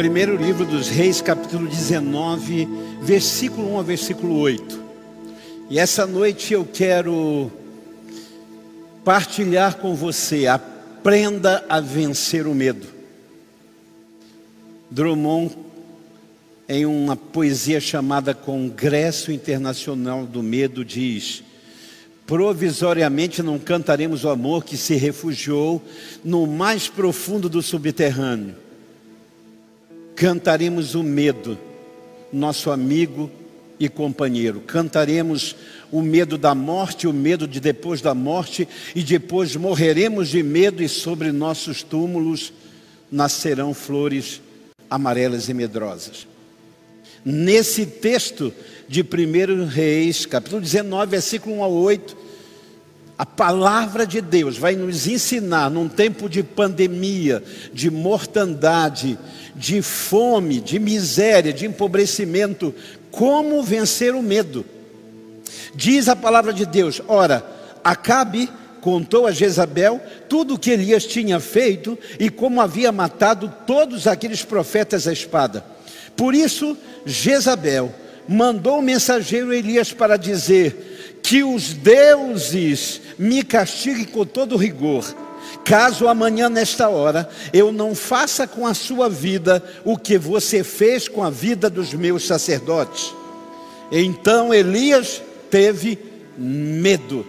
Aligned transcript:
Primeiro 0.00 0.34
livro 0.34 0.64
dos 0.64 0.88
Reis, 0.88 1.20
capítulo 1.20 1.68
19, 1.68 2.66
versículo 3.02 3.74
1 3.74 3.80
a 3.80 3.82
versículo 3.82 4.38
8. 4.38 4.82
E 5.68 5.78
essa 5.78 6.06
noite 6.06 6.54
eu 6.54 6.64
quero 6.64 7.52
partilhar 9.04 9.76
com 9.76 9.94
você, 9.94 10.46
aprenda 10.46 11.62
a 11.68 11.80
vencer 11.80 12.46
o 12.46 12.54
medo. 12.54 12.86
Drummond, 14.90 15.54
em 16.66 16.86
uma 16.86 17.14
poesia 17.14 17.78
chamada 17.78 18.32
Congresso 18.32 19.30
Internacional 19.30 20.24
do 20.24 20.42
Medo, 20.42 20.82
diz: 20.82 21.42
Provisoriamente 22.26 23.42
não 23.42 23.58
cantaremos 23.58 24.24
o 24.24 24.30
amor 24.30 24.64
que 24.64 24.78
se 24.78 24.94
refugiou 24.94 25.82
no 26.24 26.46
mais 26.46 26.88
profundo 26.88 27.50
do 27.50 27.60
subterrâneo. 27.60 28.69
Cantaremos 30.20 30.94
o 30.94 31.02
medo, 31.02 31.58
nosso 32.30 32.70
amigo 32.70 33.30
e 33.78 33.88
companheiro. 33.88 34.60
Cantaremos 34.60 35.56
o 35.90 36.02
medo 36.02 36.36
da 36.36 36.54
morte, 36.54 37.06
o 37.06 37.12
medo 37.14 37.48
de 37.48 37.58
depois 37.58 38.02
da 38.02 38.14
morte, 38.14 38.68
e 38.94 39.02
depois 39.02 39.56
morreremos 39.56 40.28
de 40.28 40.42
medo, 40.42 40.82
e 40.82 40.90
sobre 40.90 41.32
nossos 41.32 41.82
túmulos 41.82 42.52
nascerão 43.10 43.72
flores 43.72 44.42
amarelas 44.90 45.48
e 45.48 45.54
medrosas. 45.54 46.26
Nesse 47.24 47.86
texto 47.86 48.52
de 48.86 49.00
1 49.00 49.68
Reis, 49.68 50.26
capítulo 50.26 50.60
19, 50.60 51.12
versículo 51.12 51.56
1 51.56 51.64
a 51.64 51.68
8, 51.68 52.16
a 53.20 53.26
palavra 53.26 54.06
de 54.06 54.22
Deus 54.22 54.56
vai 54.56 54.74
nos 54.74 55.06
ensinar, 55.06 55.68
num 55.68 55.90
tempo 55.90 56.26
de 56.26 56.42
pandemia, 56.42 57.44
de 57.70 57.90
mortandade, 57.90 59.18
de 59.54 59.82
fome, 59.82 60.58
de 60.58 60.78
miséria, 60.78 61.52
de 61.52 61.66
empobrecimento, 61.66 62.74
como 63.10 63.62
vencer 63.62 64.14
o 64.14 64.22
medo. 64.22 64.64
Diz 65.74 66.08
a 66.08 66.16
palavra 66.16 66.50
de 66.50 66.64
Deus: 66.64 67.02
ora, 67.06 67.44
Acabe 67.84 68.48
contou 68.80 69.26
a 69.26 69.32
Jezabel 69.32 70.00
tudo 70.26 70.54
o 70.54 70.58
que 70.58 70.70
Elias 70.70 71.04
tinha 71.04 71.38
feito 71.38 71.98
e 72.18 72.30
como 72.30 72.58
havia 72.58 72.90
matado 72.90 73.52
todos 73.66 74.06
aqueles 74.06 74.42
profetas 74.42 75.06
à 75.06 75.12
espada. 75.12 75.62
Por 76.16 76.34
isso, 76.34 76.74
Jezabel 77.04 77.94
mandou 78.26 78.78
o 78.78 78.82
mensageiro 78.82 79.52
Elias 79.52 79.92
para 79.92 80.16
dizer: 80.16 80.89
que 81.30 81.44
os 81.44 81.72
deuses 81.72 83.00
me 83.16 83.44
castiguem 83.44 84.04
com 84.04 84.26
todo 84.26 84.56
rigor, 84.56 85.14
caso 85.64 86.08
amanhã, 86.08 86.48
nesta 86.48 86.88
hora, 86.88 87.30
eu 87.52 87.70
não 87.70 87.94
faça 87.94 88.48
com 88.48 88.66
a 88.66 88.74
sua 88.74 89.08
vida 89.08 89.62
o 89.84 89.96
que 89.96 90.18
você 90.18 90.64
fez 90.64 91.06
com 91.06 91.22
a 91.22 91.30
vida 91.30 91.70
dos 91.70 91.94
meus 91.94 92.26
sacerdotes. 92.26 93.14
Então 93.92 94.52
Elias 94.52 95.22
teve 95.48 96.00
medo 96.36 97.24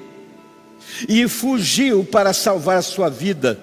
e 1.08 1.28
fugiu 1.28 2.04
para 2.04 2.34
salvar 2.34 2.78
a 2.78 2.82
sua 2.82 3.08
vida. 3.08 3.60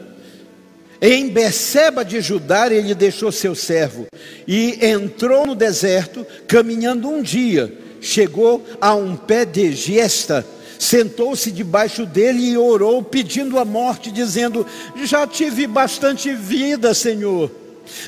Em 1.03 1.31
Beceba 1.31 2.05
de 2.05 2.21
Judá, 2.21 2.73
ele 2.73 2.95
deixou 2.95 3.33
seu 3.33 3.57
servo 3.57 4.07
e 4.47 4.79
entrou 4.87 5.45
no 5.45 5.57
deserto, 5.57 6.25
caminhando 6.47 7.09
um 7.09 7.21
dia 7.21 7.88
chegou 8.01 8.65
a 8.81 8.95
um 8.95 9.17
pé 9.17 9.45
de 9.45 9.73
gesta, 9.73 10.47
sentou-se 10.79 11.51
debaixo 11.51 12.07
dele 12.07 12.51
e 12.51 12.57
orou, 12.57 13.03
pedindo 13.03 13.59
a 13.59 13.65
morte, 13.65 14.11
dizendo: 14.11 14.67
Já 15.05 15.27
tive 15.27 15.67
bastante 15.67 16.35
vida, 16.35 16.95
Senhor. 16.95 17.51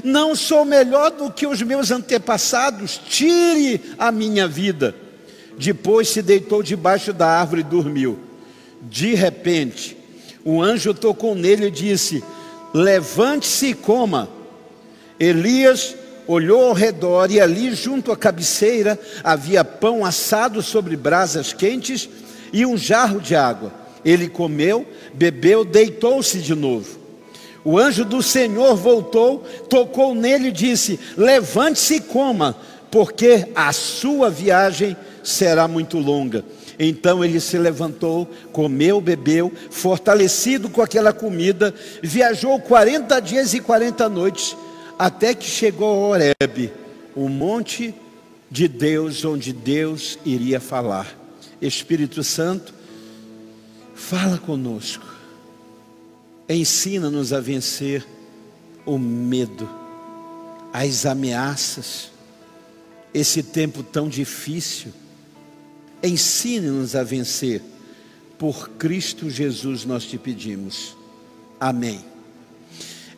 Não 0.05 0.35
sou 0.35 0.65
melhor 0.65 1.11
do 1.11 1.31
que 1.31 1.47
os 1.47 1.63
meus 1.63 1.91
antepassados, 1.91 3.01
tire 3.09 3.81
a 3.99 4.13
minha 4.13 4.47
vida. 4.47 4.95
Depois 5.59 6.09
se 6.09 6.23
deitou 6.23 6.63
debaixo 6.63 7.13
da 7.13 7.27
árvore 7.27 7.63
e 7.63 7.65
dormiu. 7.65 8.19
De 8.83 9.15
repente, 9.15 9.97
o 10.45 10.63
anjo 10.63 10.95
tocou 10.95 11.35
nele 11.35 11.67
e 11.67 11.71
disse: 11.71 12.23
Levante-se 12.73 13.69
e 13.69 13.75
coma. 13.75 14.29
Elias 15.19 15.95
olhou 16.31 16.69
ao 16.69 16.73
redor 16.73 17.31
e 17.31 17.41
ali, 17.41 17.75
junto 17.75 18.13
à 18.13 18.17
cabeceira, 18.17 18.99
havia 19.25 19.65
pão 19.65 20.05
assado 20.05 20.63
sobre 20.63 20.97
brasas 20.97 21.53
quentes 21.53 22.09
e 22.53 22.65
um 22.65 22.77
jarro 22.77 23.21
de 23.21 23.35
água. 23.35 23.73
Ele 24.05 24.29
comeu, 24.29 24.87
bebeu, 25.13 25.65
deitou-se 25.65 26.39
de 26.39 26.55
novo. 26.55 26.99
O 27.65 27.79
anjo 27.79 28.05
do 28.05 28.23
Senhor 28.23 28.77
voltou, 28.77 29.45
tocou 29.69 30.15
nele 30.15 30.49
e 30.49 30.53
disse: 30.53 30.99
Levante-se 31.17 31.97
e 31.97 32.01
coma, 32.01 32.57
porque 32.91 33.49
a 33.55 33.73
sua 33.73 34.31
viagem 34.31 34.97
será 35.23 35.67
muito 35.67 35.99
longa. 35.99 36.45
Então 36.79 37.23
ele 37.23 37.41
se 37.41 37.59
levantou, 37.59 38.27
comeu, 38.53 39.01
bebeu, 39.01 39.53
fortalecido 39.71 40.71
com 40.71 40.81
aquela 40.81 41.13
comida, 41.13 41.75
viajou 42.01 42.59
40 42.59 43.21
dias 43.21 43.53
e 43.53 43.61
40 43.61 44.09
noites 44.09 44.57
até 45.01 45.35
que 45.35 45.47
chegou 45.47 45.89
a 45.89 46.09
Horebe, 46.09 46.71
o 47.17 47.27
monte 47.27 47.95
de 48.51 48.69
Deus, 48.69 49.25
onde 49.25 49.51
Deus 49.51 50.19
iria 50.27 50.61
falar. 50.61 51.17
Espírito 51.59 52.23
Santo, 52.23 52.75
fala 53.95 54.37
conosco, 54.37 55.07
ensina-nos 56.47 57.33
a 57.33 57.41
vencer 57.41 58.07
o 58.85 58.99
medo, 58.99 59.67
as 60.71 61.07
ameaças, 61.07 62.11
esse 63.15 63.43
tempo 63.43 63.83
tão 63.83 64.07
difícil. 64.07 64.93
Ensine-nos 66.03 66.95
a 66.95 67.03
vencer, 67.03 67.63
por 68.39 68.69
Cristo 68.73 69.31
Jesus 69.31 69.87
nós 69.87 70.05
te 70.05 70.19
pedimos. 70.19 70.95
Amém. 71.59 72.10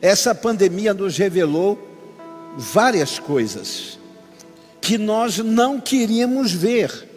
Essa 0.03 0.35
pandemia 0.35 0.93
nos 0.93 1.17
revelou 1.17 1.79
várias 2.59 3.21
coisas 3.21 4.01
que 4.81 4.99
nós 4.99 5.39
não 5.39 5.81
queríamos 5.81 6.51
ver. 6.51 7.09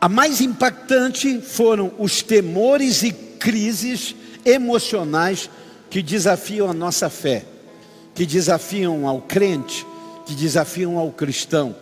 A 0.00 0.08
mais 0.08 0.40
impactante 0.40 1.42
foram 1.42 1.92
os 1.98 2.22
temores 2.22 3.02
e 3.02 3.12
crises 3.12 4.16
emocionais 4.42 5.50
que 5.90 6.00
desafiam 6.00 6.70
a 6.70 6.72
nossa 6.72 7.10
fé, 7.10 7.44
que 8.14 8.24
desafiam 8.24 9.06
ao 9.06 9.20
crente, 9.20 9.86
que 10.24 10.34
desafiam 10.34 10.96
ao 10.96 11.12
cristão. 11.12 11.76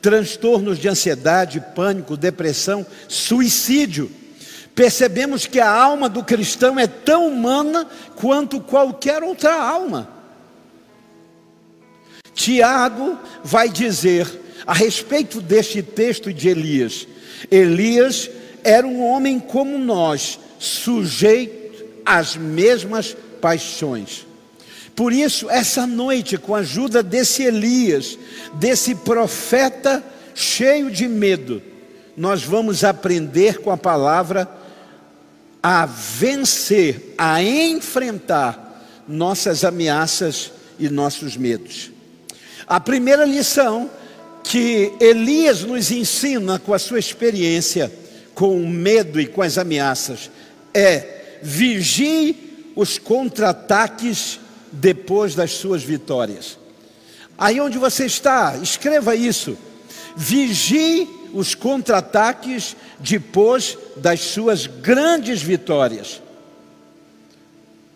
Transtornos 0.00 0.78
de 0.78 0.88
ansiedade, 0.88 1.60
pânico, 1.74 2.16
depressão, 2.16 2.86
suicídio 3.08 4.08
percebemos 4.76 5.46
que 5.46 5.58
a 5.58 5.68
alma 5.68 6.06
do 6.06 6.22
cristão 6.22 6.78
é 6.78 6.86
tão 6.86 7.26
humana 7.26 7.88
quanto 8.14 8.60
qualquer 8.60 9.22
outra 9.22 9.54
alma. 9.54 10.06
Tiago 12.34 13.18
vai 13.42 13.70
dizer 13.70 14.28
a 14.66 14.74
respeito 14.74 15.40
deste 15.40 15.82
texto 15.82 16.30
de 16.30 16.50
Elias: 16.50 17.08
Elias 17.50 18.30
era 18.62 18.86
um 18.86 19.02
homem 19.02 19.40
como 19.40 19.78
nós, 19.78 20.38
sujeito 20.58 21.82
às 22.04 22.36
mesmas 22.36 23.16
paixões. 23.40 24.26
Por 24.94 25.10
isso, 25.10 25.48
essa 25.48 25.86
noite, 25.86 26.36
com 26.36 26.54
a 26.54 26.58
ajuda 26.58 27.02
desse 27.02 27.42
Elias, 27.42 28.18
desse 28.54 28.94
profeta 28.94 30.04
cheio 30.34 30.90
de 30.90 31.08
medo, 31.08 31.62
nós 32.14 32.42
vamos 32.42 32.84
aprender 32.84 33.58
com 33.60 33.70
a 33.70 33.76
palavra 33.76 34.65
a 35.62 35.86
vencer, 35.86 37.14
a 37.18 37.42
enfrentar 37.42 39.02
nossas 39.08 39.64
ameaças 39.64 40.52
e 40.78 40.88
nossos 40.88 41.36
medos. 41.36 41.90
A 42.66 42.80
primeira 42.80 43.24
lição 43.24 43.90
que 44.42 44.92
Elias 45.00 45.62
nos 45.62 45.90
ensina 45.90 46.58
com 46.58 46.72
a 46.72 46.78
sua 46.78 46.98
experiência 46.98 47.92
com 48.34 48.60
o 48.60 48.68
medo 48.68 49.20
e 49.20 49.26
com 49.26 49.40
as 49.40 49.56
ameaças 49.56 50.30
é 50.74 51.38
vigie 51.42 52.70
os 52.76 52.98
contra-ataques 52.98 54.38
depois 54.70 55.34
das 55.34 55.52
suas 55.52 55.82
vitórias. 55.82 56.58
Aí 57.38 57.60
onde 57.60 57.78
você 57.78 58.04
está, 58.04 58.56
escreva 58.62 59.16
isso. 59.16 59.56
Vigie 60.14 61.08
os 61.32 61.54
contra-ataques 61.54 62.76
depois 62.98 63.76
das 63.96 64.20
suas 64.20 64.66
grandes 64.66 65.42
vitórias. 65.42 66.22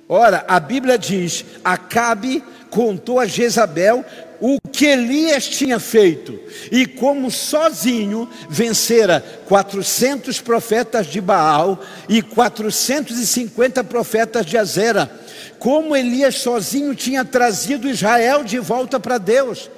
Ora, 0.08 0.44
a 0.48 0.58
Bíblia 0.58 0.98
diz: 0.98 1.44
Acabe 1.62 2.42
contou 2.70 3.18
a 3.18 3.26
Jezabel 3.26 4.04
o 4.40 4.58
que 4.72 4.86
Elias 4.86 5.46
tinha 5.46 5.78
feito 5.78 6.38
e 6.72 6.86
como 6.86 7.30
sozinho 7.30 8.28
vencera 8.48 9.22
400 9.46 10.40
profetas 10.40 11.06
de 11.06 11.20
Baal 11.20 11.80
e 12.08 12.22
450 12.22 13.84
profetas 13.84 14.46
de 14.46 14.56
Azera. 14.56 15.10
Como 15.58 15.94
Elias 15.94 16.36
sozinho 16.36 16.94
tinha 16.94 17.22
trazido 17.22 17.88
Israel 17.88 18.42
de 18.42 18.58
volta 18.58 18.98
para 18.98 19.18
Deus. 19.18 19.70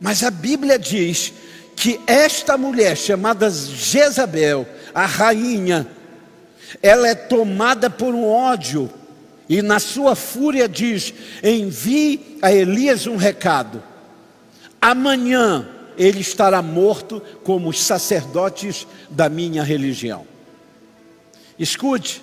Mas 0.00 0.24
a 0.24 0.30
Bíblia 0.30 0.78
diz 0.78 1.32
que 1.76 2.00
esta 2.06 2.56
mulher 2.56 2.96
chamada 2.96 3.50
Jezabel, 3.50 4.66
a 4.94 5.04
rainha, 5.04 5.86
ela 6.82 7.06
é 7.06 7.14
tomada 7.14 7.88
por 7.90 8.14
um 8.14 8.26
ódio 8.26 8.90
e 9.48 9.62
na 9.62 9.78
sua 9.78 10.16
fúria 10.16 10.68
diz: 10.68 11.12
envie 11.42 12.38
a 12.42 12.52
Elias 12.52 13.06
um 13.06 13.16
recado. 13.16 13.82
Amanhã 14.80 15.68
ele 15.96 16.20
estará 16.20 16.60
morto 16.60 17.22
como 17.44 17.68
os 17.68 17.82
sacerdotes 17.82 18.86
da 19.08 19.28
minha 19.28 19.62
religião. 19.62 20.26
Escute, 21.58 22.22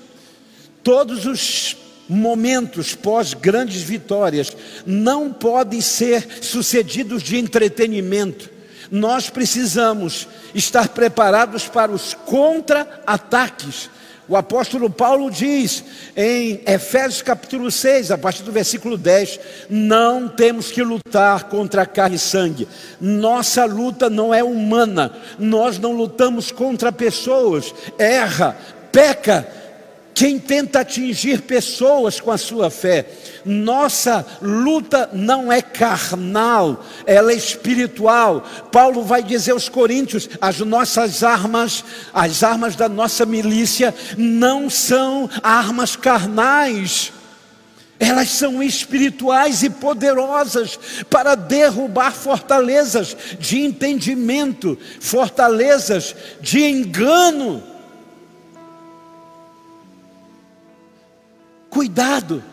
todos 0.84 1.26
os 1.26 1.78
momentos 2.08 2.94
pós 2.94 3.34
grandes 3.34 3.82
vitórias 3.82 4.56
não 4.86 5.32
podem 5.32 5.82
ser 5.82 6.28
sucedidos 6.42 7.24
de 7.24 7.38
entretenimento. 7.38 8.53
Nós 8.94 9.28
precisamos 9.28 10.28
estar 10.54 10.90
preparados 10.90 11.68
para 11.68 11.92
os 11.92 12.14
contra-ataques. 12.14 13.90
O 14.30 14.38
apóstolo 14.38 14.88
Paulo 14.88 15.32
diz 15.32 15.84
em 16.16 16.62
Efésios 16.68 17.24
capítulo 17.24 17.72
6, 17.72 18.12
a 18.12 18.20
partir 18.20 18.44
do 18.44 18.52
versículo 18.52 18.96
10: 18.96 19.40
Não 19.68 20.28
temos 20.30 20.70
que 20.70 20.84
lutar 20.84 21.46
contra 21.46 21.88
carne 21.88 22.18
e 22.18 22.20
sangue, 22.20 22.68
nossa 23.02 23.66
luta 23.66 24.12
não 24.12 24.32
é 24.32 24.44
humana, 24.44 25.12
nós 25.40 25.80
não 25.80 25.94
lutamos 25.94 26.52
contra 26.52 26.92
pessoas, 26.92 27.74
erra, 27.98 28.56
peca, 28.92 29.48
quem 30.14 30.38
tenta 30.38 30.82
atingir 30.82 31.42
pessoas 31.42 32.20
com 32.20 32.32
a 32.32 32.38
sua 32.38 32.70
fé. 32.70 33.08
Nossa 33.44 34.26
luta 34.42 35.10
não 35.12 35.52
é 35.52 35.62
carnal, 35.62 36.86
ela 37.06 37.32
é 37.32 37.36
espiritual. 37.36 38.46
Paulo 38.72 39.04
vai 39.04 39.24
dizer 39.24 39.52
aos 39.52 39.68
Coríntios: 39.68 40.30
as 40.40 40.60
nossas 40.60 41.24
armas, 41.24 41.84
as 42.14 42.44
armas 42.44 42.76
da 42.76 42.88
nossa 42.88 43.26
milícia, 43.26 43.94
não 44.18 44.70
são 44.70 45.30
armas 45.42 45.96
carnais. 45.96 47.12
Elas 48.00 48.30
são 48.30 48.62
espirituais 48.62 49.64
e 49.64 49.70
poderosas 49.70 50.78
para 51.10 51.36
derrubar 51.36 52.12
fortalezas 52.12 53.16
de 53.40 53.60
entendimento, 53.60 54.78
fortalezas 55.00 56.14
de 56.42 56.60
engano 56.60 57.73
Cuidado. 61.74 62.44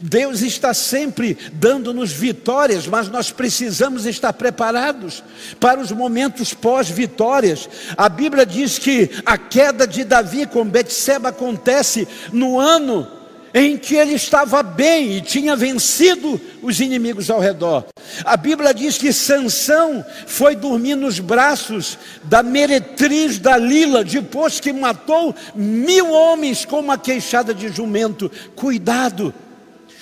Deus 0.00 0.40
está 0.40 0.72
sempre 0.72 1.36
dando-nos 1.52 2.12
vitórias, 2.12 2.86
mas 2.86 3.08
nós 3.08 3.30
precisamos 3.32 4.06
estar 4.06 4.32
preparados 4.32 5.22
para 5.58 5.80
os 5.80 5.90
momentos 5.90 6.54
pós-vitórias. 6.54 7.68
A 7.96 8.08
Bíblia 8.08 8.46
diz 8.46 8.78
que 8.78 9.10
a 9.24 9.36
queda 9.36 9.86
de 9.86 10.04
Davi 10.04 10.46
com 10.46 10.64
Betseba 10.64 11.30
acontece 11.30 12.06
no 12.32 12.58
ano 12.58 13.15
em 13.58 13.78
que 13.78 13.94
ele 13.94 14.12
estava 14.12 14.62
bem 14.62 15.16
e 15.16 15.22
tinha 15.22 15.56
vencido 15.56 16.38
os 16.60 16.78
inimigos 16.78 17.30
ao 17.30 17.40
redor. 17.40 17.86
A 18.22 18.36
Bíblia 18.36 18.74
diz 18.74 18.98
que 18.98 19.14
Sansão 19.14 20.04
foi 20.26 20.54
dormir 20.54 20.94
nos 20.94 21.18
braços 21.20 21.96
da 22.24 22.42
meretriz 22.42 23.38
Dalila, 23.38 24.04
depois 24.04 24.60
que 24.60 24.74
matou 24.74 25.34
mil 25.54 26.10
homens 26.12 26.66
com 26.66 26.80
uma 26.80 26.98
queixada 26.98 27.54
de 27.54 27.70
jumento. 27.70 28.30
Cuidado! 28.54 29.32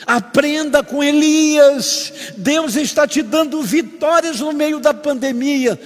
Aprenda 0.04 0.82
com 0.82 1.02
Elias. 1.02 2.12
Deus 2.36 2.74
está 2.74 3.06
te 3.06 3.22
dando 3.22 3.62
vitórias 3.62 4.40
no 4.40 4.52
meio 4.52 4.80
da 4.80 4.92
pandemia. 4.92 5.80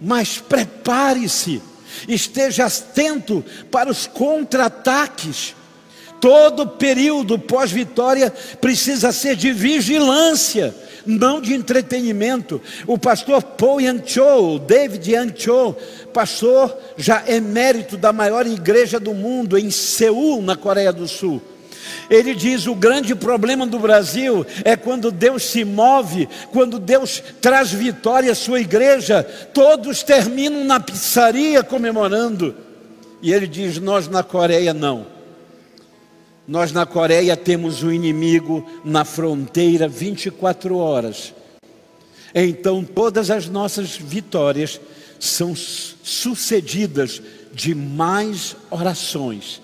Mas 0.00 0.38
prepare-se, 0.38 1.60
esteja 2.08 2.64
atento 2.64 3.44
para 3.70 3.90
os 3.90 4.06
contra-ataques. 4.06 5.54
Todo 6.20 6.66
período 6.66 7.38
pós-vitória 7.38 8.32
precisa 8.60 9.12
ser 9.12 9.36
de 9.36 9.52
vigilância, 9.52 10.74
não 11.04 11.40
de 11.40 11.54
entretenimento. 11.54 12.60
O 12.86 12.98
pastor 12.98 13.42
Paul 13.42 13.80
Yang 13.80 14.12
Cho, 14.14 14.58
David 14.58 15.10
Yang 15.10 15.44
Cho, 15.44 15.76
pastor 16.12 16.76
já 16.96 17.22
emérito 17.28 17.96
da 17.96 18.12
maior 18.12 18.46
igreja 18.46 18.98
do 18.98 19.12
mundo 19.14 19.58
em 19.58 19.70
Seul, 19.70 20.42
na 20.42 20.56
Coreia 20.56 20.92
do 20.92 21.06
Sul. 21.06 21.40
Ele 22.08 22.34
diz: 22.34 22.66
o 22.66 22.74
grande 22.74 23.14
problema 23.14 23.66
do 23.66 23.78
Brasil 23.78 24.44
é 24.64 24.76
quando 24.76 25.10
Deus 25.10 25.44
se 25.44 25.64
move, 25.64 26.28
quando 26.50 26.78
Deus 26.78 27.22
traz 27.40 27.70
vitória 27.70 28.32
à 28.32 28.34
sua 28.34 28.60
igreja, 28.60 29.22
todos 29.52 30.02
terminam 30.02 30.64
na 30.64 30.80
pizzaria 30.80 31.62
comemorando. 31.62 32.54
E 33.22 33.32
ele 33.32 33.46
diz: 33.46 33.78
nós 33.78 34.08
na 34.08 34.22
Coreia 34.22 34.74
não. 34.74 35.15
Nós 36.46 36.70
na 36.70 36.86
Coreia 36.86 37.36
temos 37.36 37.82
um 37.82 37.90
inimigo 37.90 38.64
na 38.84 39.04
fronteira 39.04 39.88
24 39.88 40.76
horas. 40.76 41.34
Então 42.34 42.84
todas 42.84 43.30
as 43.30 43.48
nossas 43.48 43.96
vitórias 43.96 44.80
são 45.18 45.54
sucedidas 45.56 47.20
de 47.52 47.74
mais 47.74 48.54
orações, 48.70 49.60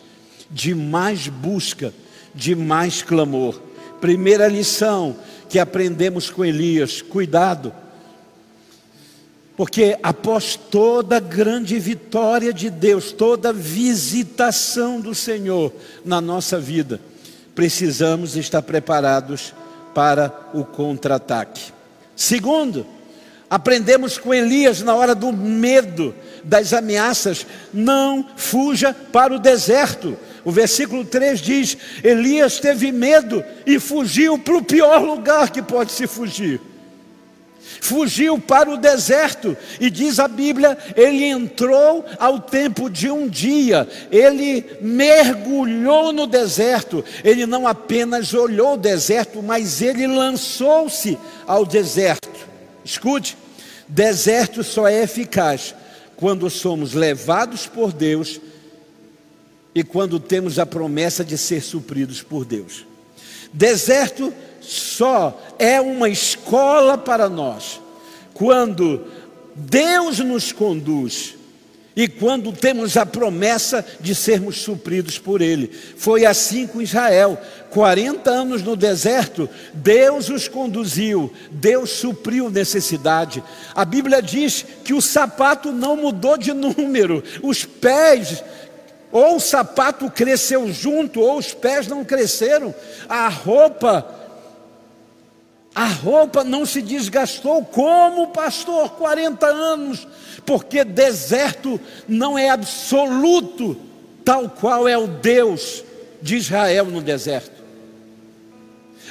de 0.51 0.75
mais 0.75 1.29
busca, 1.29 1.95
de 2.35 2.55
mais 2.55 3.01
clamor. 3.01 3.61
Primeira 4.01 4.49
lição 4.49 5.17
que 5.49 5.59
aprendemos 5.59 6.31
com 6.31 6.45
Elias: 6.45 7.01
cuidado 7.01 7.73
porque 9.57 9.99
após 10.03 10.57
toda 10.57 11.21
grande 11.21 11.79
vitória 11.79 12.53
de 12.53 12.71
Deus, 12.71 13.13
toda 13.13 13.53
visitação 13.53 15.01
do 15.01 15.15
Senhor 15.15 15.73
na 16.05 16.21
nossa 16.21 16.59
vida, 16.59 17.01
precisamos 17.55 18.35
estar 18.37 18.63
preparados 18.63 19.53
para 19.95 20.33
o 20.55 20.65
contra-ataque. 20.65 21.71
Segundo, 22.17 22.87
aprendemos 23.51 24.17
com 24.17 24.33
Elias 24.33 24.81
na 24.81 24.95
hora 24.95 25.15
do 25.15 25.31
medo, 25.33 26.15
das 26.43 26.73
ameaças, 26.73 27.47
não 27.75 28.27
fuja 28.37 28.95
para 29.13 29.35
o 29.35 29.39
deserto. 29.39 30.17
O 30.45 30.51
versículo 30.51 31.05
3 31.05 31.41
diz: 31.41 31.77
Elias 32.03 32.59
teve 32.59 32.91
medo 32.91 33.45
e 33.67 33.79
fugiu 33.79 34.39
para 34.39 34.57
o 34.57 34.65
pior 34.65 35.03
lugar 35.03 35.51
que 35.51 35.61
pode 35.61 35.93
se 35.93 36.07
fugir 36.07 36.59
fugiu 37.81 38.39
para 38.39 38.71
o 38.71 38.77
deserto, 38.77 39.57
e 39.81 39.91
diz 39.91 40.19
a 40.19 40.29
Bíblia: 40.29 40.77
ele 40.97 41.25
entrou 41.25 42.05
ao 42.19 42.41
tempo 42.41 42.89
de 42.89 43.11
um 43.11 43.29
dia, 43.29 43.89
ele 44.11 44.65
mergulhou 44.81 46.13
no 46.13 46.27
deserto, 46.27 47.05
ele 47.25 47.47
não 47.47 47.67
apenas 47.67 48.35
olhou 48.35 48.75
o 48.75 48.79
deserto, 48.79 49.43
mas 49.43 49.83
ele 49.83 50.07
lançou-se 50.07 51.19
ao 51.47 51.65
deserto. 51.65 52.29
Escute, 52.85 53.37
deserto 53.89 54.63
só 54.63 54.89
é 54.89 55.03
eficaz 55.03 55.75
quando 56.17 56.49
somos 56.49 56.95
levados 56.95 57.67
por 57.67 57.93
Deus 57.93 58.41
e 59.75 59.83
quando 59.83 60.21
temos 60.21 60.59
a 60.59 60.67
promessa 60.67 61.25
de 61.25 61.39
ser 61.39 61.63
supridos 61.63 62.23
por 62.23 62.45
Deus. 62.45 62.87
Deserto 63.53 64.33
só 64.63 65.39
é 65.59 65.81
uma 65.81 66.09
escola 66.09 66.97
para 66.97 67.29
nós 67.29 67.81
quando 68.35 69.05
Deus 69.55 70.19
nos 70.21 70.53
conduz 70.53 71.35
e 71.95 72.09
quando 72.09 72.53
temos 72.53 72.97
a 72.97 73.05
promessa 73.05 73.85
de 74.01 74.15
sermos 74.15 74.63
supridos 74.63 75.19
por 75.19 75.43
Ele. 75.43 75.71
Foi 75.97 76.25
assim 76.25 76.67
com 76.67 76.81
Israel. 76.81 77.39
40 77.71 78.31
anos 78.31 78.63
no 78.63 78.77
deserto, 78.77 79.49
Deus 79.73 80.29
os 80.29 80.49
conduziu, 80.49 81.33
Deus 81.51 81.91
supriu 81.91 82.51
necessidade. 82.51 83.43
A 83.75 83.85
Bíblia 83.85 84.21
diz 84.23 84.65
que 84.85 84.93
o 84.93 85.01
sapato 85.01 85.73
não 85.73 85.97
mudou 85.97 86.37
de 86.37 86.53
número, 86.53 87.23
os 87.43 87.65
pés 87.65 88.43
ou 89.11 89.37
o 89.37 89.41
sapato 89.41 90.11
cresceu 90.11 90.73
junto, 90.73 91.21
ou 91.21 91.37
os 91.37 91.53
pés 91.53 91.87
não 91.87 92.03
cresceram, 92.03 92.75
a 93.07 93.29
roupa 93.29 94.22
a 95.75 95.87
roupa 95.87 96.45
não 96.45 96.67
se 96.67 96.83
desgastou 96.83 97.65
como 97.65 98.29
pastor 98.29 98.91
40 98.91 99.47
anos, 99.47 100.07
porque 100.45 100.85
deserto 100.85 101.81
não 102.07 102.39
é 102.39 102.51
absoluto, 102.51 103.77
tal 104.25 104.51
qual 104.51 104.87
é 104.87 104.97
o 104.99 105.07
Deus 105.07 105.83
de 106.21 106.37
Israel 106.37 106.87
no 106.87 107.01
deserto. 107.01 107.63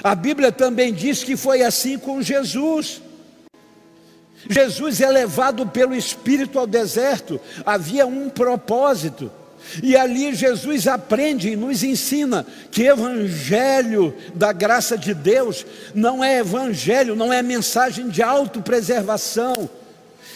A 0.04 0.16
Bíblia 0.16 0.52
também 0.52 0.94
diz 0.94 1.24
que 1.24 1.36
foi 1.36 1.64
assim 1.64 1.98
com 1.98 2.22
Jesus. 2.22 3.02
Jesus 4.50 5.02
é 5.02 5.10
levado 5.10 5.68
pelo 5.68 5.96
Espírito 5.96 6.58
ao 6.58 6.66
deserto, 6.66 7.40
havia 7.66 8.06
um 8.06 8.30
propósito. 8.30 9.32
E 9.82 9.96
ali 9.96 10.34
Jesus 10.34 10.88
aprende 10.88 11.50
e 11.50 11.56
nos 11.56 11.84
ensina 11.84 12.46
que 12.72 12.84
evangelho 12.84 14.14
da 14.34 14.52
graça 14.52 14.98
de 14.98 15.14
Deus 15.14 15.66
não 15.94 16.24
é 16.24 16.40
evangelho, 16.40 17.16
não 17.16 17.32
é 17.32 17.42
mensagem 17.42 18.10
de 18.10 18.22
autopreservação. 18.22 19.70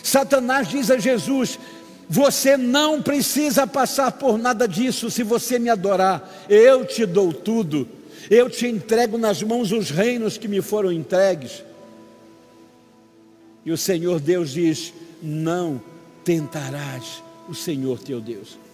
Satanás 0.01 0.67
diz 0.69 0.89
a 0.89 0.97
Jesus: 0.97 1.59
Você 2.07 2.55
não 2.55 3.01
precisa 3.01 3.67
passar 3.67 4.13
por 4.13 4.37
nada 4.37 4.67
disso 4.67 5.11
se 5.11 5.23
você 5.23 5.59
me 5.59 5.69
adorar, 5.69 6.45
eu 6.47 6.85
te 6.85 7.05
dou 7.05 7.33
tudo, 7.33 7.87
eu 8.29 8.49
te 8.49 8.67
entrego 8.67 9.17
nas 9.17 9.43
mãos 9.43 9.71
os 9.71 9.89
reinos 9.89 10.37
que 10.37 10.47
me 10.47 10.61
foram 10.61 10.91
entregues. 10.91 11.63
E 13.65 13.71
o 13.71 13.77
Senhor 13.77 14.19
Deus 14.19 14.51
diz: 14.51 14.93
Não 15.21 15.81
tentarás 16.23 17.21
o 17.49 17.53
Senhor 17.53 17.99
teu 17.99 18.21
Deus. 18.21 18.64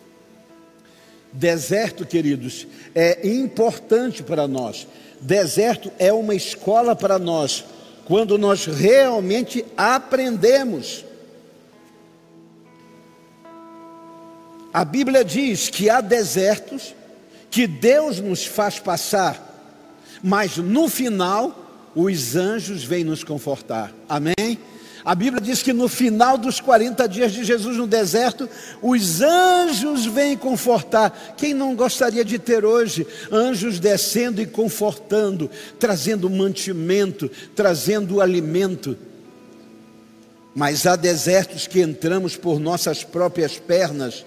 Deserto, 1.33 2.05
queridos, 2.05 2.67
é 2.93 3.27
importante 3.27 4.21
para 4.21 4.47
nós. 4.47 4.87
Deserto 5.19 5.91
é 5.97 6.11
uma 6.11 6.35
escola 6.35 6.95
para 6.95 7.17
nós, 7.17 7.63
quando 8.05 8.37
nós 8.37 8.65
realmente 8.65 9.63
aprendemos. 9.77 11.05
A 14.73 14.83
Bíblia 14.83 15.23
diz 15.23 15.69
que 15.69 15.89
há 15.89 16.01
desertos 16.01 16.95
que 17.49 17.67
Deus 17.67 18.19
nos 18.19 18.45
faz 18.45 18.79
passar, 18.79 19.47
mas 20.23 20.57
no 20.57 20.87
final 20.87 21.91
os 21.93 22.35
anjos 22.35 22.83
vêm 22.83 23.03
nos 23.03 23.23
confortar. 23.23 23.93
Amém? 24.07 24.57
A 25.03 25.15
Bíblia 25.15 25.41
diz 25.41 25.63
que 25.63 25.73
no 25.73 25.87
final 25.87 26.37
dos 26.37 26.59
40 26.59 27.07
dias 27.07 27.31
de 27.31 27.43
Jesus 27.43 27.75
no 27.77 27.87
deserto, 27.87 28.47
os 28.81 29.21
anjos 29.21 30.05
vêm 30.05 30.37
confortar. 30.37 31.33
Quem 31.35 31.53
não 31.53 31.75
gostaria 31.75 32.23
de 32.23 32.37
ter 32.37 32.63
hoje 32.63 33.07
anjos 33.31 33.79
descendo 33.79 34.41
e 34.41 34.45
confortando, 34.45 35.49
trazendo 35.79 36.29
mantimento, 36.29 37.29
trazendo 37.55 38.21
alimento? 38.21 38.95
Mas 40.53 40.85
há 40.85 40.95
desertos 40.95 41.65
que 41.65 41.81
entramos 41.81 42.35
por 42.35 42.59
nossas 42.59 43.03
próprias 43.03 43.57
pernas 43.57 44.25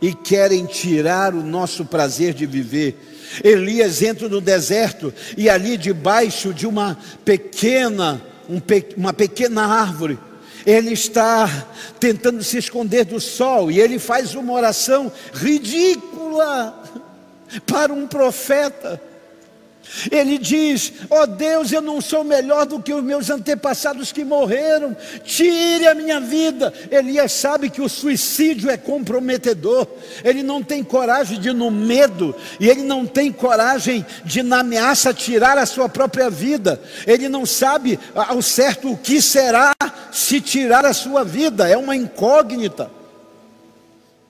e 0.00 0.14
querem 0.14 0.64
tirar 0.64 1.34
o 1.34 1.42
nosso 1.42 1.84
prazer 1.84 2.32
de 2.32 2.46
viver. 2.46 2.96
Elias 3.44 4.00
entra 4.00 4.28
no 4.28 4.40
deserto 4.40 5.12
e 5.36 5.50
ali 5.50 5.76
debaixo 5.76 6.54
de 6.54 6.66
uma 6.66 6.96
pequena 7.24 8.29
um, 8.50 8.60
uma 8.96 9.12
pequena 9.12 9.64
árvore, 9.64 10.18
ele 10.66 10.92
está 10.92 11.66
tentando 11.98 12.42
se 12.42 12.58
esconder 12.58 13.04
do 13.04 13.20
sol 13.20 13.70
e 13.70 13.80
ele 13.80 13.98
faz 13.98 14.34
uma 14.34 14.52
oração 14.52 15.10
ridícula 15.32 16.82
para 17.66 17.92
um 17.92 18.06
profeta. 18.06 19.00
Ele 20.10 20.38
diz: 20.38 20.92
Ó 21.10 21.22
oh 21.22 21.26
Deus, 21.26 21.72
eu 21.72 21.80
não 21.80 22.00
sou 22.00 22.22
melhor 22.22 22.64
do 22.64 22.80
que 22.80 22.92
os 22.92 23.02
meus 23.02 23.28
antepassados 23.28 24.12
que 24.12 24.24
morreram, 24.24 24.96
tire 25.24 25.86
a 25.86 25.94
minha 25.94 26.20
vida. 26.20 26.72
Elias 26.90 27.32
sabe 27.32 27.70
que 27.70 27.82
o 27.82 27.88
suicídio 27.88 28.70
é 28.70 28.76
comprometedor, 28.76 29.86
ele 30.24 30.42
não 30.42 30.62
tem 30.62 30.82
coragem 30.84 31.40
de, 31.40 31.52
no 31.52 31.70
medo, 31.70 32.34
e 32.58 32.68
ele 32.68 32.82
não 32.82 33.06
tem 33.06 33.32
coragem 33.32 34.04
de, 34.24 34.42
na 34.42 34.60
ameaça, 34.60 35.12
tirar 35.12 35.58
a 35.58 35.66
sua 35.66 35.88
própria 35.88 36.30
vida. 36.30 36.80
Ele 37.06 37.28
não 37.28 37.44
sabe 37.44 37.98
ao 38.14 38.40
certo 38.40 38.92
o 38.92 38.96
que 38.96 39.20
será 39.20 39.74
se 40.12 40.40
tirar 40.40 40.84
a 40.84 40.92
sua 40.92 41.24
vida, 41.24 41.68
é 41.68 41.76
uma 41.76 41.96
incógnita. 41.96 42.90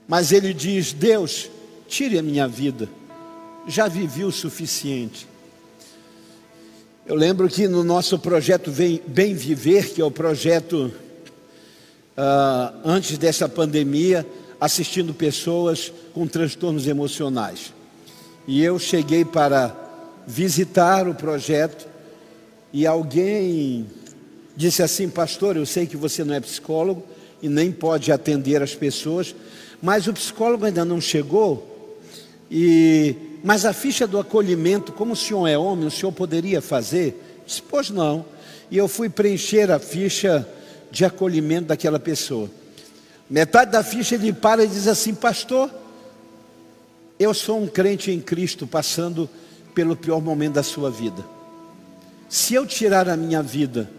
Mas 0.09 0.33
ele 0.33 0.55
diz: 0.55 0.93
Deus, 0.93 1.51
tire 1.87 2.19
a 2.19 2.23
minha 2.23 2.49
vida, 2.49 2.89
já 3.67 3.87
vivi 3.87 4.25
o 4.25 4.33
suficiente. 4.33 5.30
Eu 7.07 7.15
lembro 7.15 7.49
que 7.49 7.67
no 7.67 7.83
nosso 7.83 8.19
projeto 8.19 8.71
Bem 9.07 9.35
Viver, 9.35 9.91
que 9.91 10.03
é 10.03 10.05
o 10.05 10.11
projeto 10.11 10.93
uh, 12.17 12.79
antes 12.85 13.17
dessa 13.17 13.49
pandemia, 13.49 14.27
assistindo 14.61 15.15
pessoas 15.15 15.91
com 16.13 16.27
transtornos 16.27 16.87
emocionais. 16.87 17.73
E 18.47 18.63
eu 18.63 18.79
cheguei 18.79 19.25
para 19.25 19.75
visitar 20.27 21.09
o 21.09 21.15
projeto 21.15 21.89
e 22.71 22.87
alguém 22.87 23.87
disse 24.55 24.83
assim: 24.83 25.09
Pastor, 25.09 25.57
eu 25.57 25.65
sei 25.65 25.87
que 25.87 25.97
você 25.97 26.23
não 26.23 26.35
é 26.35 26.41
psicólogo 26.41 27.03
e 27.43 27.49
nem 27.49 27.73
pode 27.73 28.13
atender 28.13 28.63
as 28.63 28.75
pessoas, 28.75 29.35
mas 29.81 30.07
o 30.07 30.13
psicólogo 30.13 30.67
ainda 30.67 30.85
não 30.85 31.01
chegou 31.01 31.99
e 32.51 33.30
mas 33.43 33.65
a 33.65 33.73
ficha 33.73 34.07
do 34.07 34.19
acolhimento, 34.19 34.93
como 34.93 35.15
o 35.15 35.17
senhor 35.17 35.47
é 35.47 35.57
homem, 35.57 35.87
o 35.87 35.91
senhor 35.91 36.13
poderia 36.13 36.61
fazer? 36.61 37.43
Disse, 37.47 37.63
pois 37.63 37.91
não. 37.91 38.25
E 38.71 38.77
eu 38.77 38.87
fui 38.87 39.09
preencher 39.09 39.71
a 39.71 39.79
ficha 39.79 40.47
de 40.91 41.05
acolhimento 41.05 41.69
daquela 41.69 41.99
pessoa. 41.99 42.51
Metade 43.29 43.71
da 43.71 43.83
ficha 43.83 44.17
ele 44.17 44.33
para 44.33 44.65
e 44.65 44.69
diz 44.69 44.87
assim: 44.89 45.15
Pastor, 45.15 45.71
eu 47.19 47.33
sou 47.33 47.63
um 47.63 47.67
crente 47.67 48.11
em 48.11 48.21
Cristo 48.21 48.67
passando 48.67 49.29
pelo 49.75 49.97
pior 49.97 50.21
momento 50.21 50.55
da 50.55 50.63
sua 50.63 50.91
vida. 50.91 51.25
Se 52.29 52.55
eu 52.55 52.67
tirar 52.67 53.09
a 53.09 53.17
minha 53.17 53.43
vida, 53.43 53.91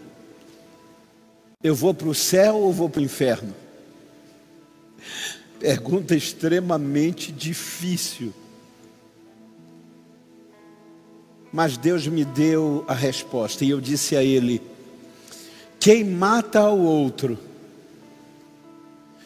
eu 1.62 1.74
vou 1.74 1.94
para 1.94 2.08
o 2.08 2.14
céu 2.14 2.56
ou 2.56 2.72
vou 2.72 2.88
para 2.88 3.00
o 3.00 3.04
inferno? 3.04 3.54
Pergunta 5.58 6.14
extremamente 6.14 7.32
difícil. 7.32 8.32
Mas 11.52 11.76
Deus 11.76 12.06
me 12.06 12.24
deu 12.24 12.84
a 12.88 12.94
resposta 12.94 13.64
e 13.64 13.70
eu 13.70 13.80
disse 13.80 14.16
a 14.16 14.24
ele: 14.24 14.62
quem 15.78 16.04
mata 16.04 16.60
ao 16.60 16.78
outro, 16.78 17.38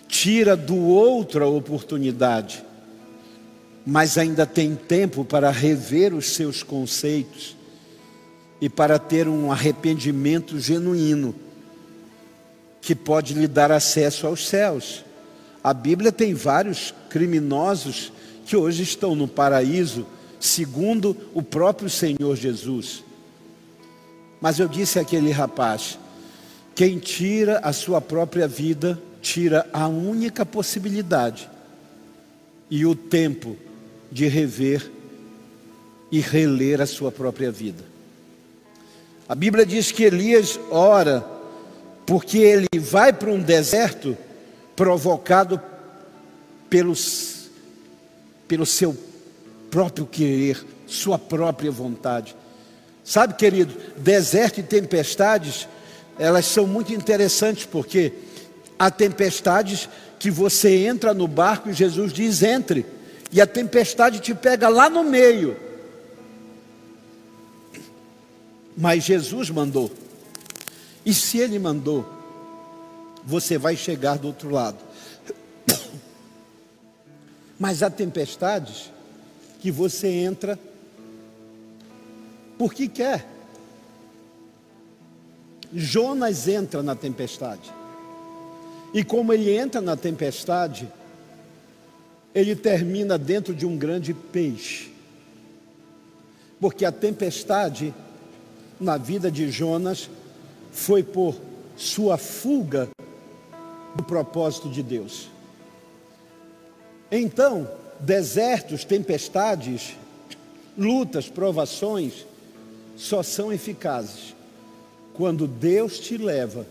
tira 0.08 0.56
do 0.56 0.76
outro 0.76 1.44
a 1.44 1.46
oportunidade, 1.46 2.64
mas 3.84 4.18
ainda 4.18 4.44
tem 4.44 4.74
tempo 4.74 5.24
para 5.24 5.50
rever 5.50 6.12
os 6.14 6.30
seus 6.30 6.62
conceitos 6.62 7.54
e 8.60 8.68
para 8.68 8.98
ter 8.98 9.28
um 9.28 9.52
arrependimento 9.52 10.58
genuíno 10.58 11.34
que 12.80 12.94
pode 12.94 13.34
lhe 13.34 13.46
dar 13.46 13.70
acesso 13.70 14.26
aos 14.26 14.48
céus. 14.48 15.04
A 15.62 15.74
Bíblia 15.74 16.10
tem 16.10 16.34
vários 16.34 16.94
criminosos 17.10 18.12
que 18.46 18.56
hoje 18.56 18.82
estão 18.82 19.14
no 19.14 19.28
paraíso 19.28 20.06
segundo 20.40 21.16
o 21.34 21.42
próprio 21.42 21.88
Senhor 21.88 22.36
Jesus. 22.36 23.02
Mas 24.40 24.58
eu 24.58 24.68
disse 24.68 24.98
àquele 24.98 25.30
rapaz: 25.30 25.98
quem 26.74 26.98
tira 26.98 27.58
a 27.60 27.72
sua 27.72 28.00
própria 28.00 28.46
vida, 28.46 29.00
tira 29.22 29.68
a 29.72 29.88
única 29.88 30.44
possibilidade 30.44 31.48
e 32.70 32.84
o 32.84 32.94
tempo 32.94 33.56
de 34.12 34.28
rever 34.28 34.90
e 36.12 36.20
reler 36.20 36.80
a 36.80 36.86
sua 36.86 37.10
própria 37.10 37.50
vida. 37.50 37.82
A 39.28 39.34
Bíblia 39.34 39.66
diz 39.66 39.90
que 39.90 40.04
Elias 40.04 40.60
ora 40.70 41.24
porque 42.06 42.38
ele 42.38 42.68
vai 42.78 43.12
para 43.12 43.30
um 43.30 43.42
deserto 43.42 44.16
provocado 44.76 45.60
pelos, 46.70 47.48
pelo 48.46 48.64
seu 48.64 48.92
próprio 49.76 50.06
querer, 50.06 50.64
sua 50.86 51.18
própria 51.18 51.70
vontade. 51.70 52.34
Sabe, 53.04 53.34
querido, 53.34 53.76
deserto 53.98 54.58
e 54.58 54.62
tempestades, 54.62 55.68
elas 56.18 56.46
são 56.46 56.66
muito 56.66 56.94
interessantes 56.94 57.66
porque 57.66 58.10
há 58.78 58.90
tempestades 58.90 59.86
que 60.18 60.30
você 60.30 60.86
entra 60.86 61.12
no 61.12 61.28
barco 61.28 61.68
e 61.68 61.74
Jesus 61.74 62.10
diz: 62.10 62.42
entre, 62.42 62.86
e 63.30 63.38
a 63.38 63.46
tempestade 63.46 64.18
te 64.18 64.34
pega 64.34 64.66
lá 64.70 64.88
no 64.88 65.04
meio. 65.04 65.54
Mas 68.74 69.04
Jesus 69.04 69.50
mandou, 69.50 69.92
e 71.04 71.12
se 71.12 71.36
Ele 71.36 71.58
mandou, 71.58 72.02
você 73.26 73.58
vai 73.58 73.76
chegar 73.76 74.16
do 74.16 74.28
outro 74.28 74.48
lado. 74.48 74.78
Mas 77.60 77.82
há 77.82 77.90
tempestades 77.90 78.95
que 79.58 79.70
você 79.70 80.08
entra 80.08 80.58
porque 82.58 82.88
quer. 82.88 83.26
Jonas 85.72 86.48
entra 86.48 86.82
na 86.82 86.94
tempestade. 86.94 87.72
E 88.94 89.04
como 89.04 89.32
ele 89.32 89.54
entra 89.54 89.80
na 89.80 89.96
tempestade, 89.96 90.88
ele 92.34 92.56
termina 92.56 93.18
dentro 93.18 93.54
de 93.54 93.66
um 93.66 93.76
grande 93.76 94.14
peixe. 94.14 94.90
Porque 96.60 96.84
a 96.84 96.92
tempestade 96.92 97.94
na 98.80 98.96
vida 98.96 99.30
de 99.30 99.50
Jonas 99.50 100.08
foi 100.70 101.02
por 101.02 101.36
sua 101.76 102.16
fuga 102.16 102.88
do 103.94 104.02
propósito 104.02 104.70
de 104.70 104.82
Deus. 104.82 105.28
Então, 107.10 107.68
desertos, 108.00 108.84
tempestades, 108.84 109.96
lutas, 110.76 111.28
provações 111.28 112.26
só 112.96 113.22
são 113.22 113.52
eficazes 113.52 114.34
quando 115.14 115.46
Deus 115.46 115.98
te 115.98 116.16
leva 116.16 116.66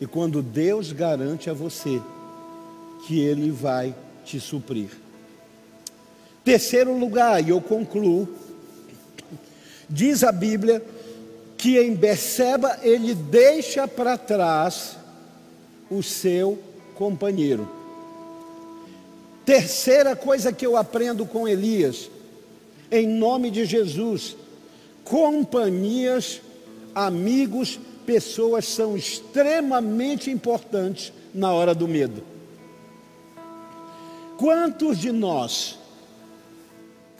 e 0.00 0.06
quando 0.06 0.42
Deus 0.42 0.92
garante 0.92 1.48
a 1.48 1.52
você 1.52 2.00
que 3.06 3.20
Ele 3.20 3.50
vai 3.50 3.94
te 4.24 4.40
suprir. 4.40 4.90
Terceiro 6.44 6.96
lugar, 6.98 7.44
e 7.44 7.50
eu 7.50 7.60
concluo, 7.60 8.28
diz 9.88 10.24
a 10.24 10.32
Bíblia 10.32 10.82
que 11.56 11.78
em 11.78 11.94
Beceba 11.94 12.78
ele 12.82 13.14
deixa 13.14 13.86
para 13.86 14.16
trás 14.16 14.96
o 15.90 16.02
seu 16.02 16.58
companheiro. 16.94 17.68
Terceira 19.50 20.14
coisa 20.14 20.52
que 20.52 20.64
eu 20.64 20.76
aprendo 20.76 21.26
com 21.26 21.48
Elias, 21.48 22.08
em 22.88 23.04
nome 23.04 23.50
de 23.50 23.64
Jesus, 23.64 24.36
companhias, 25.02 26.40
amigos, 26.94 27.80
pessoas 28.06 28.64
são 28.64 28.96
extremamente 28.96 30.30
importantes 30.30 31.12
na 31.34 31.52
hora 31.52 31.74
do 31.74 31.88
medo. 31.88 32.22
Quantos 34.38 34.98
de 34.98 35.10
nós, 35.10 35.76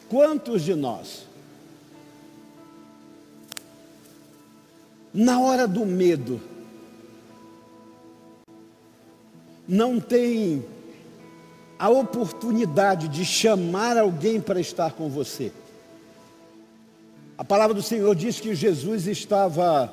quantos 0.07 0.61
de 0.61 0.73
nós, 0.73 1.27
na 5.13 5.37
hora 5.41 5.67
do 5.67 5.85
medo, 5.85 6.39
não 9.67 9.99
tem 9.99 10.63
a 11.81 11.89
oportunidade 11.89 13.07
de 13.07 13.25
chamar 13.25 13.97
alguém 13.97 14.39
para 14.39 14.59
estar 14.59 14.91
com 14.91 15.09
você. 15.09 15.51
A 17.35 17.43
palavra 17.43 17.73
do 17.73 17.81
Senhor 17.81 18.15
diz 18.15 18.39
que 18.39 18.53
Jesus 18.53 19.07
estava, 19.07 19.91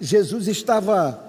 Jesus 0.00 0.48
estava 0.48 1.22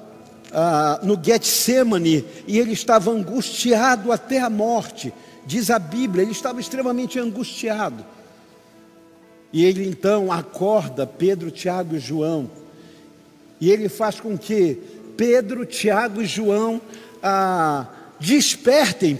ah, 0.51 0.99
no 1.03 1.15
Getsemane 1.23 2.25
e 2.47 2.57
ele 2.57 2.71
estava 2.71 3.11
angustiado 3.11 4.11
até 4.11 4.39
a 4.39 4.49
morte. 4.49 5.13
Diz 5.45 5.69
a 5.69 5.77
Bíblia, 5.77 6.23
ele 6.23 6.31
estava 6.31 6.59
extremamente 6.59 7.19
angustiado. 7.19 8.03
E 9.51 9.63
ele 9.63 9.87
então 9.87 10.31
acorda 10.31 11.05
Pedro, 11.05 11.51
Tiago 11.51 11.95
e 11.95 11.99
João 11.99 12.49
e 13.63 13.71
ele 13.71 13.87
faz 13.87 14.19
com 14.19 14.37
que 14.37 14.77
Pedro, 15.15 15.65
Tiago 15.65 16.21
e 16.21 16.25
João 16.25 16.81
ah, 17.21 17.87
despertem. 18.19 19.17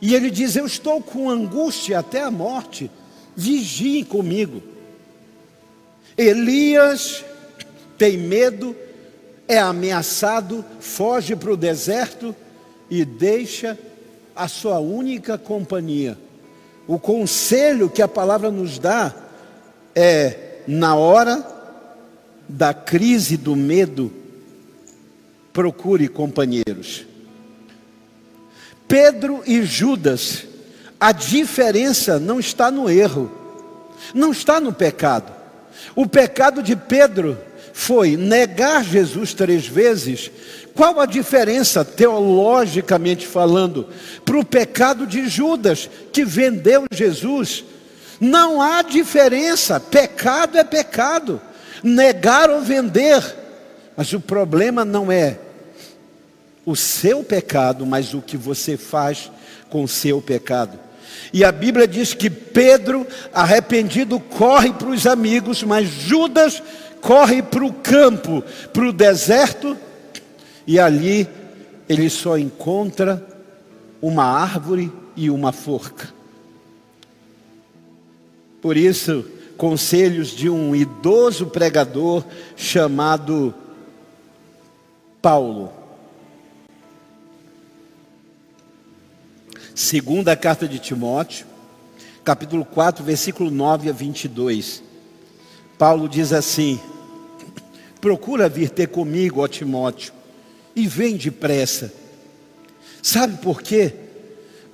E 0.00 0.14
ele 0.14 0.30
diz: 0.30 0.56
Eu 0.56 0.66
estou 0.66 1.02
com 1.02 1.30
angústia 1.30 1.98
até 1.98 2.22
a 2.22 2.30
morte, 2.30 2.90
vigiem 3.36 4.04
comigo. 4.04 4.62
Elias 6.16 7.24
tem 7.96 8.16
medo, 8.16 8.74
é 9.46 9.58
ameaçado, 9.58 10.64
foge 10.80 11.34
para 11.34 11.52
o 11.52 11.56
deserto 11.56 12.34
e 12.90 13.04
deixa 13.04 13.78
a 14.34 14.46
sua 14.46 14.78
única 14.78 15.36
companhia. 15.36 16.16
O 16.86 16.98
conselho 16.98 17.90
que 17.90 18.00
a 18.00 18.08
palavra 18.08 18.50
nos 18.50 18.78
dá 18.78 19.14
é: 19.94 20.62
na 20.66 20.94
hora 20.94 21.44
da 22.48 22.72
crise 22.72 23.36
do 23.36 23.54
medo, 23.54 24.10
procure 25.52 26.08
companheiros. 26.08 27.04
Pedro 28.88 29.42
e 29.46 29.62
Judas, 29.62 30.44
a 30.98 31.12
diferença 31.12 32.18
não 32.18 32.40
está 32.40 32.70
no 32.70 32.90
erro, 32.90 33.30
não 34.14 34.32
está 34.32 34.58
no 34.58 34.72
pecado. 34.72 35.30
O 35.94 36.06
pecado 36.06 36.62
de 36.62 36.74
Pedro 36.74 37.38
foi 37.72 38.16
negar 38.16 38.82
Jesus 38.82 39.34
três 39.34 39.66
vezes. 39.66 40.30
Qual 40.74 40.98
a 40.98 41.06
diferença, 41.06 41.84
teologicamente 41.84 43.26
falando, 43.26 43.86
para 44.24 44.38
o 44.38 44.44
pecado 44.44 45.06
de 45.06 45.28
Judas, 45.28 45.88
que 46.12 46.24
vendeu 46.24 46.86
Jesus? 46.90 47.64
Não 48.20 48.60
há 48.60 48.82
diferença, 48.82 49.78
pecado 49.78 50.58
é 50.58 50.64
pecado 50.64 51.40
negar 51.82 52.50
ou 52.50 52.60
vender. 52.60 53.22
Mas 53.96 54.12
o 54.12 54.20
problema 54.20 54.84
não 54.84 55.10
é 55.10 55.38
o 56.68 56.76
seu 56.76 57.24
pecado, 57.24 57.86
mas 57.86 58.12
o 58.12 58.20
que 58.20 58.36
você 58.36 58.76
faz 58.76 59.32
com 59.70 59.82
o 59.82 59.88
seu 59.88 60.20
pecado. 60.20 60.78
E 61.32 61.42
a 61.42 61.50
Bíblia 61.50 61.88
diz 61.88 62.12
que 62.12 62.28
Pedro, 62.28 63.06
arrependido, 63.32 64.20
corre 64.20 64.70
para 64.74 64.90
os 64.90 65.06
amigos, 65.06 65.62
mas 65.62 65.88
Judas 65.88 66.62
corre 67.00 67.40
para 67.40 67.64
o 67.64 67.72
campo, 67.72 68.44
para 68.70 68.86
o 68.86 68.92
deserto, 68.92 69.78
e 70.66 70.78
ali 70.78 71.26
ele 71.88 72.10
só 72.10 72.36
encontra 72.36 73.26
uma 74.02 74.24
árvore 74.24 74.92
e 75.16 75.30
uma 75.30 75.52
forca. 75.52 76.12
Por 78.60 78.76
isso, 78.76 79.24
conselhos 79.56 80.32
de 80.32 80.50
um 80.50 80.76
idoso 80.76 81.46
pregador 81.46 82.22
chamado 82.56 83.54
Paulo. 85.22 85.77
Segunda 89.78 90.34
carta 90.34 90.66
de 90.66 90.80
Timóteo, 90.80 91.46
capítulo 92.24 92.64
4, 92.64 93.04
versículo 93.04 93.48
9 93.48 93.88
a 93.88 93.92
22. 93.92 94.82
Paulo 95.78 96.08
diz 96.08 96.32
assim: 96.32 96.80
Procura 98.00 98.48
vir 98.48 98.70
ter 98.70 98.88
comigo, 98.88 99.40
ó 99.40 99.46
Timóteo, 99.46 100.12
e 100.74 100.88
vem 100.88 101.16
depressa. 101.16 101.94
Sabe 103.00 103.36
por 103.36 103.62
quê? 103.62 103.94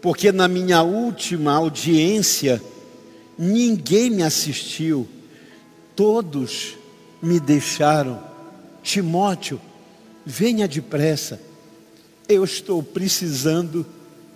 Porque 0.00 0.32
na 0.32 0.48
minha 0.48 0.82
última 0.82 1.52
audiência, 1.52 2.62
ninguém 3.36 4.08
me 4.08 4.22
assistiu, 4.22 5.06
todos 5.94 6.78
me 7.20 7.38
deixaram. 7.38 8.24
Timóteo, 8.82 9.60
venha 10.24 10.66
depressa, 10.66 11.38
eu 12.26 12.42
estou 12.42 12.82
precisando 12.82 13.84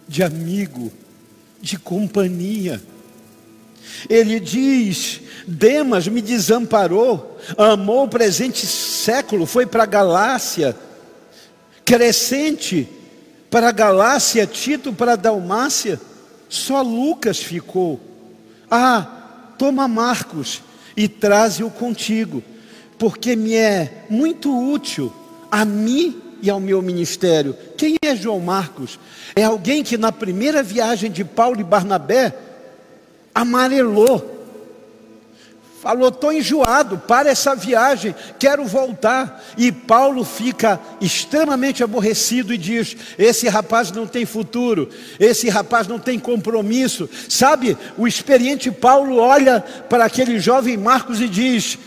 de 0.09 0.23
amigo, 0.23 0.91
de 1.61 1.79
companhia. 1.79 2.83
Ele 4.09 4.41
diz: 4.41 5.21
Demas 5.47 6.09
me 6.09 6.23
desamparou, 6.23 7.39
amou 7.57 8.05
o 8.05 8.09
presente 8.09 8.67
século, 8.67 9.47
foi 9.47 9.67
para 9.67 9.83
a 9.83 9.87
Galácia, 9.87 10.75
Crescente 11.85 12.89
para 13.51 13.69
a 13.69 13.73
Galácia, 13.73 14.47
Tito 14.47 14.93
para 14.93 15.13
a 15.13 15.17
Dalmácia, 15.17 16.01
só 16.49 16.83
Lucas 16.83 17.39
ficou. 17.39 18.01
Ah, 18.71 19.55
toma 19.57 19.89
Marcos 19.89 20.63
e 20.97 21.09
traze-o 21.09 21.71
contigo, 21.71 22.43
porque 22.99 23.35
me 23.35 23.55
é 23.55 24.05
muito 24.11 24.55
útil 24.55 25.13
a 25.51 25.65
mim 25.65 26.28
e 26.43 26.51
ao 26.51 26.61
meu 26.61 26.81
ministério. 26.83 27.57
Quem 27.77 27.97
é 28.03 28.15
João 28.15 28.41
Marcos? 28.41 28.99
É 29.35 29.45
alguém 29.45 29.83
que 29.83 29.97
na 29.97 30.13
primeira 30.13 30.63
viagem 30.63 31.11
de 31.11 31.25
Paulo 31.25 31.61
e 31.61 31.65
Barnabé 31.65 32.35
amarelou 33.35 34.39
Falou, 35.81 36.09
estou 36.09 36.33
enjoado, 36.33 36.99
para 36.99 37.31
essa 37.31 37.55
viagem, 37.55 38.13
quero 38.37 38.65
voltar. 38.65 39.45
E 39.57 39.71
Paulo 39.71 40.25
fica 40.25 40.81
extremamente 41.01 41.85
aborrecido 41.85 42.53
e 42.53 42.59
diz: 42.59 42.97
Esse 43.17 43.49
rapaz 43.49 43.93
não 43.93 44.05
tem 44.05 44.27
futuro, 44.27 44.89
esse 45.21 45.49
rapaz 45.49 45.87
não 45.87 46.01
tem 46.01 46.19
compromisso. 46.19 47.09
Sabe, 47.29 47.79
o 47.97 48.09
experiente 48.09 48.73
Paulo 48.73 49.19
olha 49.19 49.61
para 49.89 50.05
aquele 50.05 50.41
jovem 50.41 50.77
Marcos 50.77 51.21
e 51.21 51.29
diz: 51.29 51.79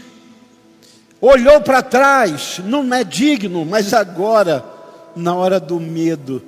Olhou 1.21 1.61
para 1.61 1.83
trás, 1.83 2.59
não 2.65 2.91
é 2.93 3.03
digno, 3.03 3.63
mas 3.63 3.93
agora, 3.93 4.65
na 5.15 5.35
hora 5.35 5.59
do 5.59 5.79
medo, 5.79 6.43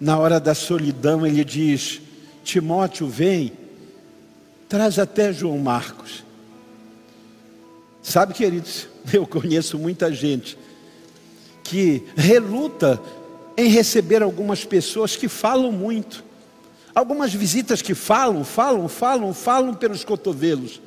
na 0.00 0.18
hora 0.18 0.40
da 0.40 0.54
solidão, 0.54 1.24
ele 1.24 1.44
diz: 1.44 2.00
Timóteo, 2.42 3.06
vem 3.06 3.52
traz 4.68 4.98
até 4.98 5.32
João 5.32 5.58
Marcos. 5.58 6.24
Sabe, 8.02 8.34
queridos, 8.34 8.88
eu 9.12 9.24
conheço 9.24 9.78
muita 9.78 10.12
gente 10.12 10.58
que 11.62 12.02
reluta 12.16 13.00
em 13.56 13.68
receber 13.68 14.20
algumas 14.20 14.64
pessoas 14.64 15.14
que 15.14 15.28
falam 15.28 15.70
muito. 15.70 16.24
Algumas 16.92 17.32
visitas 17.32 17.80
que 17.80 17.94
falam, 17.94 18.44
falam, 18.44 18.88
falam, 18.88 19.32
falam 19.32 19.74
pelos 19.74 20.04
cotovelos. 20.04 20.80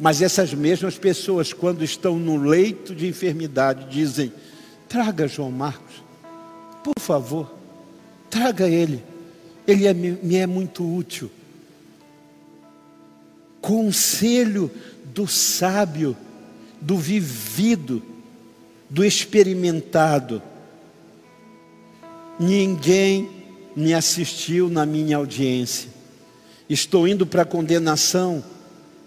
Mas 0.00 0.22
essas 0.22 0.54
mesmas 0.54 0.96
pessoas, 0.96 1.52
quando 1.52 1.84
estão 1.84 2.18
no 2.18 2.38
leito 2.38 2.94
de 2.94 3.06
enfermidade, 3.06 3.86
dizem: 3.90 4.32
traga 4.88 5.28
João 5.28 5.50
Marcos, 5.50 6.02
por 6.82 6.98
favor, 6.98 7.52
traga 8.30 8.66
ele, 8.66 9.04
ele 9.68 9.86
é, 9.86 9.92
me 9.92 10.36
é 10.36 10.46
muito 10.46 10.90
útil. 10.90 11.30
Conselho 13.60 14.70
do 15.04 15.26
sábio, 15.26 16.16
do 16.80 16.96
vivido, 16.96 18.02
do 18.88 19.04
experimentado. 19.04 20.40
Ninguém 22.38 23.28
me 23.76 23.92
assistiu 23.92 24.70
na 24.70 24.86
minha 24.86 25.18
audiência. 25.18 25.90
Estou 26.70 27.06
indo 27.06 27.26
para 27.26 27.42
a 27.42 27.44
condenação 27.44 28.42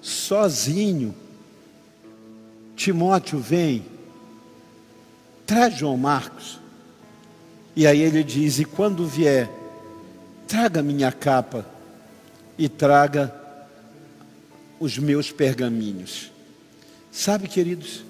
sozinho. 0.03 1.15
Timóteo 2.75 3.39
vem, 3.39 3.85
traz 5.45 5.77
João 5.77 5.95
Marcos. 5.95 6.59
E 7.75 7.87
aí 7.87 8.01
ele 8.01 8.23
diz: 8.23 8.59
E 8.59 8.65
quando 8.65 9.07
vier, 9.07 9.49
traga 10.45 10.83
minha 10.83 11.11
capa 11.11 11.65
e 12.57 12.67
traga 12.67 13.33
os 14.79 14.97
meus 14.97 15.31
pergaminhos. 15.31 16.29
Sabe, 17.11 17.47
queridos, 17.47 18.03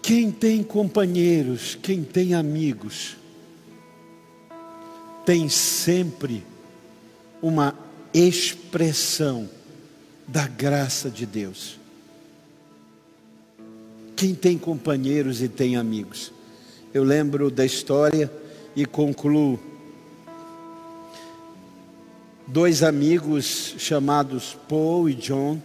quem 0.00 0.30
tem 0.32 0.62
companheiros, 0.62 1.76
quem 1.82 2.02
tem 2.02 2.34
amigos, 2.34 3.16
tem 5.26 5.48
sempre 5.48 6.44
uma 7.42 7.74
expressão 8.14 9.48
da 10.30 10.46
graça 10.46 11.10
de 11.10 11.26
Deus. 11.26 11.76
Quem 14.14 14.32
tem 14.32 14.56
companheiros 14.56 15.42
e 15.42 15.48
tem 15.48 15.76
amigos. 15.76 16.32
Eu 16.94 17.02
lembro 17.02 17.50
da 17.50 17.66
história 17.66 18.30
e 18.76 18.86
concluo. 18.86 19.58
Dois 22.46 22.84
amigos 22.84 23.74
chamados 23.78 24.56
Paul 24.68 25.08
e 25.08 25.14
John, 25.14 25.60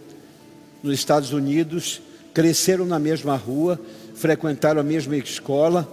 nos 0.82 0.94
Estados 0.94 1.32
Unidos, 1.32 2.02
cresceram 2.34 2.86
na 2.86 2.98
mesma 2.98 3.36
rua, 3.36 3.80
frequentaram 4.16 4.80
a 4.80 4.84
mesma 4.84 5.16
escola, 5.16 5.88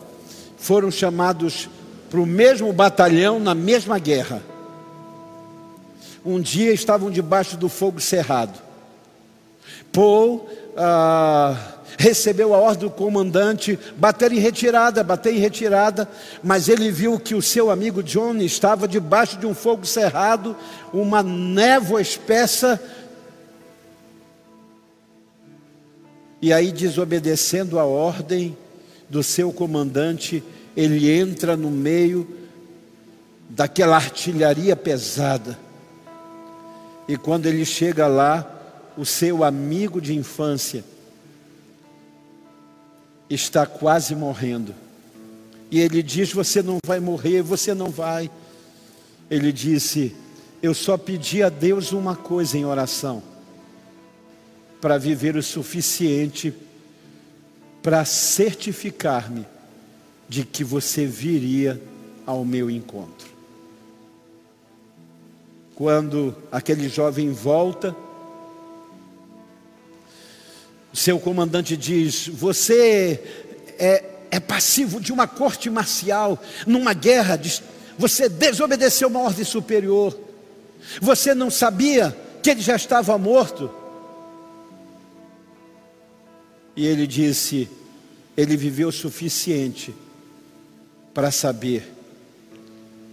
foram 0.57 0.89
chamados 0.89 1.69
para 2.09 2.19
o 2.19 2.25
mesmo 2.25 2.73
batalhão 2.73 3.39
na 3.39 3.53
mesma 3.53 3.99
guerra 3.99 4.41
um 6.25 6.39
dia 6.39 6.71
estavam 6.71 7.11
debaixo 7.11 7.57
do 7.57 7.67
fogo 7.67 7.99
cerrado. 7.99 8.61
Paul 9.93 10.49
ah, 10.75 11.55
recebeu 11.97 12.53
a 12.53 12.57
ordem 12.57 12.89
do 12.89 12.93
comandante 12.93 13.77
bater 13.95 14.31
em 14.31 14.39
retirada, 14.39 15.03
bater 15.03 15.33
em 15.33 15.37
retirada, 15.37 16.09
mas 16.43 16.67
ele 16.67 16.91
viu 16.91 17.19
que 17.19 17.35
o 17.35 17.41
seu 17.41 17.69
amigo 17.69 18.01
John 18.01 18.35
estava 18.37 18.87
debaixo 18.87 19.37
de 19.37 19.45
um 19.45 19.53
fogo 19.53 19.85
cerrado, 19.85 20.55
uma 20.91 21.21
névoa 21.21 22.01
espessa. 22.01 22.81
E 26.41 26.51
aí, 26.51 26.71
desobedecendo 26.71 27.79
a 27.79 27.85
ordem 27.85 28.57
do 29.07 29.23
seu 29.23 29.53
comandante, 29.53 30.43
ele 30.75 31.09
entra 31.09 31.55
no 31.55 31.69
meio 31.69 32.27
daquela 33.47 33.95
artilharia 33.95 34.75
pesada. 34.75 35.57
E 37.07 37.15
quando 37.15 37.45
ele 37.45 37.63
chega 37.63 38.07
lá, 38.07 38.52
o 38.97 39.05
seu 39.05 39.43
amigo 39.43 39.99
de 39.99 40.15
infância 40.15 40.83
está 43.29 43.65
quase 43.65 44.15
morrendo. 44.15 44.73
E 45.71 45.79
ele 45.79 46.03
diz: 46.03 46.31
Você 46.33 46.61
não 46.61 46.77
vai 46.85 46.99
morrer, 46.99 47.41
você 47.41 47.73
não 47.73 47.89
vai. 47.89 48.29
Ele 49.29 49.51
disse: 49.51 50.15
Eu 50.61 50.73
só 50.73 50.97
pedi 50.97 51.41
a 51.41 51.49
Deus 51.49 51.91
uma 51.91 52.15
coisa 52.15 52.57
em 52.57 52.65
oração, 52.65 53.23
para 54.79 54.97
viver 54.97 55.35
o 55.35 55.43
suficiente 55.43 56.53
para 57.83 58.05
certificar-me 58.05 59.45
de 60.29 60.45
que 60.45 60.63
você 60.63 61.05
viria 61.05 61.79
ao 62.25 62.45
meu 62.45 62.71
encontro. 62.71 63.27
Quando 65.75 66.33
aquele 66.49 66.87
jovem 66.87 67.31
volta, 67.31 67.93
seu 70.93 71.19
comandante 71.19 71.75
diz: 71.75 72.27
Você 72.27 73.21
é, 73.79 74.03
é 74.31 74.39
passivo 74.39 74.99
de 74.99 75.11
uma 75.11 75.27
corte 75.27 75.69
marcial, 75.69 76.41
numa 76.65 76.93
guerra, 76.93 77.39
você 77.97 78.29
desobedeceu 78.29 79.07
uma 79.07 79.21
ordem 79.21 79.43
superior, 79.43 80.17
você 81.01 81.33
não 81.33 81.49
sabia 81.49 82.15
que 82.41 82.49
ele 82.49 82.61
já 82.61 82.75
estava 82.75 83.17
morto. 83.17 83.71
E 86.75 86.85
ele 86.85 87.07
disse: 87.07 87.69
Ele 88.37 88.55
viveu 88.55 88.89
o 88.89 88.91
suficiente 88.91 89.93
para 91.13 91.31
saber 91.31 91.91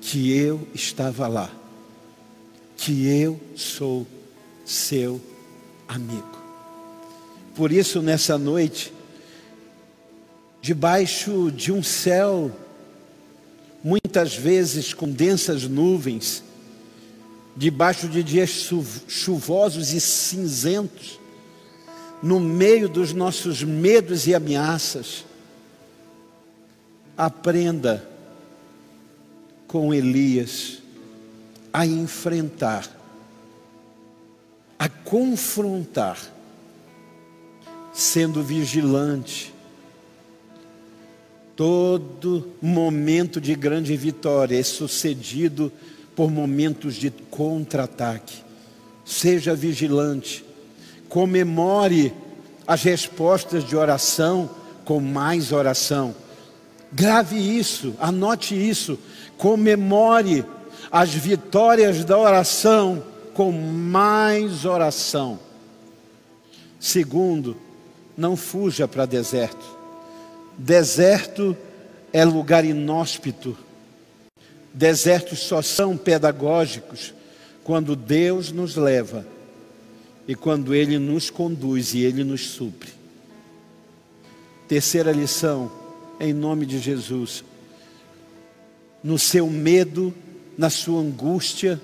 que 0.01 0.37
eu 0.37 0.67
estava 0.75 1.27
lá 1.27 1.51
que 2.81 3.07
eu 3.07 3.39
sou 3.55 4.07
seu 4.65 5.21
amigo. 5.87 6.40
Por 7.55 7.73
isso, 7.73 8.01
nessa 8.01 8.39
noite, 8.39 8.93
debaixo 10.61 11.51
de 11.51 11.73
um 11.73 11.83
céu, 11.83 12.51
muitas 13.83 14.35
vezes 14.35 14.93
com 14.93 15.09
densas 15.09 15.65
nuvens, 15.65 16.43
debaixo 17.57 18.09
de 18.09 18.23
dias 18.23 18.69
chuvosos 19.09 19.93
e 19.93 20.01
cinzentos, 20.01 21.19
no 22.23 22.39
meio 22.39 22.89
dos 22.89 23.13
nossos 23.13 23.63
medos 23.63 24.27
e 24.27 24.35
ameaças, 24.35 25.25
aprenda 27.17 28.07
com 29.67 29.93
Elias 29.93 30.79
a 31.73 31.87
enfrentar, 31.87 32.89
a 34.79 34.89
confrontar, 34.89 36.19
sendo 38.01 38.43
vigilante. 38.43 39.53
Todo 41.55 42.49
momento 42.61 43.41
de 43.41 43.55
grande 43.55 43.95
vitória 43.97 44.59
é 44.59 44.63
sucedido 44.63 45.71
por 46.17 46.31
momentos 46.31 46.95
de 46.95 47.11
contra-ataque. 47.11 48.43
Seja 49.05 49.55
vigilante, 49.55 50.45
comemore 51.09 52.15
as 52.67 52.83
respostas 52.83 53.65
de 53.65 53.77
oração 53.77 54.49
com 54.85 54.99
mais 55.01 55.53
oração. 55.53 56.15
Grave 56.93 57.37
isso, 57.37 57.95
anote 58.01 58.55
isso, 58.55 58.99
comemore 59.37 60.45
as 60.91 61.11
vitórias 61.11 62.05
da 62.05 62.17
oração 62.19 63.03
com 63.35 63.53
mais 63.53 64.65
oração. 64.65 65.39
Segundo, 66.79 67.57
não 68.21 68.37
fuja 68.37 68.87
para 68.87 69.07
deserto. 69.07 69.65
Deserto 70.59 71.57
é 72.13 72.23
lugar 72.23 72.67
inóspito. 72.67 73.57
Desertos 74.75 75.39
só 75.39 75.63
são 75.63 75.97
pedagógicos 75.97 77.15
quando 77.65 77.97
Deus 77.97 78.53
nos 78.53 78.77
leva 78.77 79.27
e 80.29 80.35
quando 80.35 80.75
Ele 80.75 80.99
nos 80.99 81.31
conduz 81.31 81.95
e 81.95 82.01
Ele 82.01 82.23
nos 82.23 82.47
supre. 82.51 82.91
Terceira 84.69 85.13
lição, 85.13 85.73
em 86.21 86.35
nome 86.35 86.67
de 86.67 86.79
Jesus. 86.79 87.43
No 89.03 89.19
seu 89.19 89.47
medo, 89.47 90.15
na 90.59 90.69
sua 90.69 91.01
angústia. 91.01 91.81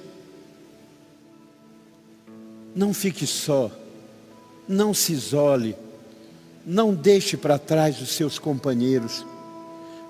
Não 2.75 2.92
fique 2.92 3.27
só, 3.27 3.70
não 4.68 4.92
se 4.92 5.14
isole, 5.14 5.75
não 6.66 6.92
deixe 6.92 7.37
para 7.37 7.59
trás 7.59 8.00
os 8.02 8.11
seus 8.11 8.38
companheiros. 8.38 9.24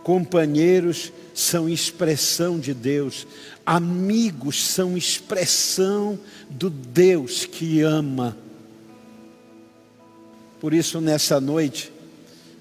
Companheiros 0.03 1.13
são 1.35 1.69
expressão 1.69 2.59
de 2.59 2.73
Deus, 2.73 3.27
amigos 3.65 4.65
são 4.65 4.97
expressão 4.97 6.19
do 6.49 6.71
Deus 6.71 7.45
que 7.45 7.83
ama. 7.83 8.37
Por 10.59 10.73
isso, 10.73 11.01
nessa 11.01 11.41
noite, 11.41 11.93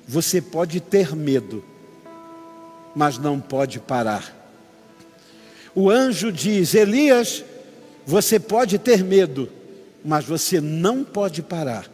você 0.08 0.42
pode 0.42 0.82
ter 0.82 1.16
medo, 1.16 1.64
mas 2.94 3.18
não 3.18 3.40
pode 3.40 3.80
parar 3.80 4.36
o 5.76 5.90
anjo 5.90 6.32
diz: 6.32 6.74
Elias, 6.74 7.44
você 8.06 8.40
pode 8.40 8.80
ter 8.80 9.04
medo, 9.04 9.50
mas 10.04 10.24
você 10.24 10.62
não 10.62 11.04
pode 11.04 11.44
parar. 11.44 11.92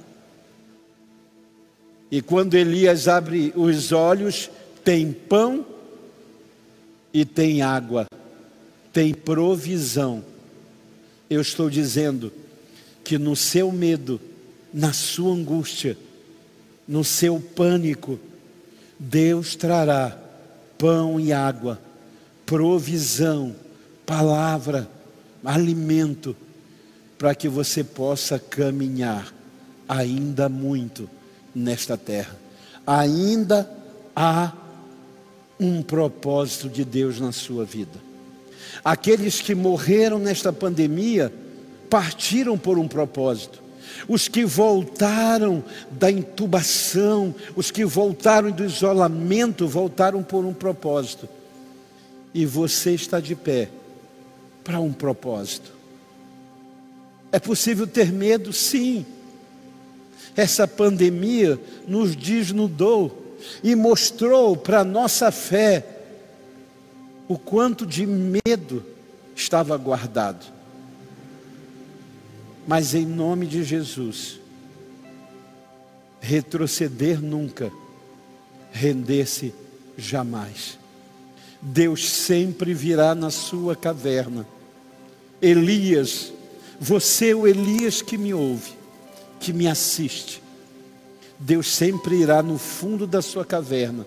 E 2.12 2.21
quando 2.21 2.56
Elias 2.56 3.08
abre 3.08 3.54
os 3.56 3.93
olhos, 3.93 4.52
tem 4.84 5.13
pão 5.13 5.65
e 7.13 7.24
tem 7.24 7.62
água, 7.62 8.06
tem 8.91 9.13
provisão. 9.13 10.21
Eu 11.30 11.39
estou 11.39 11.69
dizendo 11.69 12.34
que 13.02 13.17
no 13.17 13.34
seu 13.34 13.71
medo, 13.71 14.19
na 14.74 14.91
sua 14.91 15.34
angústia, 15.34 15.97
no 16.86 17.02
seu 17.02 17.39
pânico, 17.39 18.19
Deus 19.00 19.56
trará 19.56 20.19
pão 20.78 21.17
e 21.17 21.32
água, 21.32 21.80
provisão, 22.45 23.56
palavra, 24.06 24.89
alimento, 25.45 26.36
para 27.17 27.34
que 27.34 27.47
você 27.47 27.86
possa 27.86 28.38
caminhar 28.38 29.34
ainda 29.88 30.50
muito 30.50 31.10
nesta 31.54 31.98
terra. 31.98 32.36
Ainda 32.86 33.70
há 34.16 34.54
um 35.60 35.82
propósito 35.82 36.68
de 36.68 36.84
Deus 36.84 37.20
na 37.20 37.32
sua 37.32 37.64
vida. 37.64 38.00
Aqueles 38.84 39.42
que 39.42 39.54
morreram 39.54 40.18
nesta 40.18 40.52
pandemia 40.52 41.32
partiram 41.90 42.58
por 42.58 42.80
um 42.80 42.88
propósito. 42.88 43.62
Os 44.08 44.28
que 44.28 44.46
voltaram 44.46 45.64
da 45.92 46.10
intubação, 46.10 47.36
os 47.56 47.70
que 47.70 47.86
voltaram 47.86 48.50
do 48.50 48.66
isolamento, 48.66 49.68
voltaram 49.68 50.24
por 50.24 50.46
um 50.46 50.54
propósito. 50.54 51.28
E 52.34 52.46
você 52.46 52.94
está 52.94 53.20
de 53.20 53.36
pé 53.36 53.70
para 54.64 54.80
um 54.80 54.94
propósito. 54.94 55.72
É 57.32 57.40
possível 57.40 57.86
ter 57.86 58.12
medo? 58.12 58.52
Sim. 58.54 59.06
Essa 60.36 60.67
pandemia 60.67 61.60
nos 61.88 62.15
desnudou 62.15 63.36
e 63.63 63.76
mostrou 63.76 64.56
para 64.56 64.84
nossa 64.84 65.32
fé 65.32 65.86
o 67.28 67.38
quanto 67.38 67.86
de 67.86 68.06
medo 68.06 68.84
estava 69.36 69.76
guardado. 69.78 70.46
Mas 72.67 72.94
em 72.94 73.06
nome 73.06 73.48
de 73.48 73.63
Jesus, 73.63 74.39
retroceder 76.20 77.22
nunca, 77.22 77.72
render-se 78.72 79.54
jamais. 79.98 80.78
Deus 81.62 82.10
sempre 82.10 82.74
virá 82.74 83.13
na 83.13 83.30
sua 83.30 83.76
caverna. 83.76 84.48
Elias, 85.41 86.32
você 86.80 87.30
é 87.30 87.36
o 87.36 87.48
Elias 87.48 88.02
que 88.02 88.17
me 88.17 88.34
ouve, 88.34 88.74
que 89.42 89.52
me 89.52 89.68
assiste. 89.68 90.42
Deus 91.40 91.74
sempre 91.74 92.16
irá 92.16 92.44
no 92.44 92.60
fundo 92.60 93.08
da 93.08 93.22
sua 93.22 93.44
caverna 93.44 94.06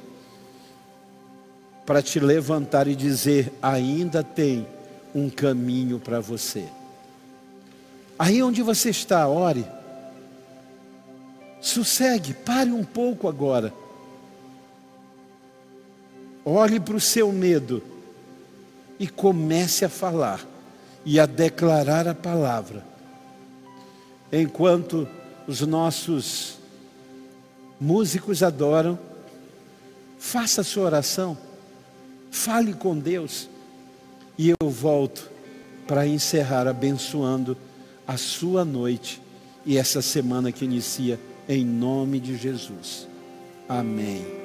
para 1.84 2.00
te 2.00 2.20
levantar 2.20 2.86
e 2.86 2.94
dizer: 2.94 3.52
ainda 3.60 4.22
tem 4.22 4.66
um 5.12 5.28
caminho 5.28 5.98
para 5.98 6.20
você. 6.20 6.64
Aí 8.16 8.40
onde 8.40 8.62
você 8.62 8.90
está, 8.90 9.26
ore. 9.26 9.66
Sossegue, 11.60 12.32
pare 12.32 12.70
um 12.70 12.84
pouco 12.84 13.28
agora. 13.28 13.72
Olhe 16.44 16.78
para 16.78 16.94
o 16.94 17.00
seu 17.00 17.32
medo 17.32 17.82
e 18.98 19.08
comece 19.08 19.84
a 19.84 19.88
falar 19.88 20.46
e 21.04 21.18
a 21.18 21.26
declarar 21.26 22.06
a 22.06 22.14
palavra. 22.14 22.84
Enquanto 24.30 25.08
os 25.46 25.60
nossos 25.60 26.58
músicos 27.80 28.42
adoram, 28.42 28.98
faça 30.18 30.62
a 30.62 30.64
sua 30.64 30.84
oração, 30.84 31.36
fale 32.30 32.72
com 32.72 32.98
Deus 32.98 33.48
e 34.38 34.50
eu 34.50 34.70
volto 34.70 35.30
para 35.86 36.06
encerrar 36.06 36.66
abençoando 36.66 37.56
a 38.06 38.16
sua 38.16 38.64
noite 38.64 39.20
e 39.66 39.76
essa 39.76 40.02
semana 40.02 40.52
que 40.52 40.64
inicia 40.64 41.18
em 41.48 41.64
nome 41.64 42.20
de 42.20 42.36
Jesus. 42.36 43.06
Amém. 43.68 44.43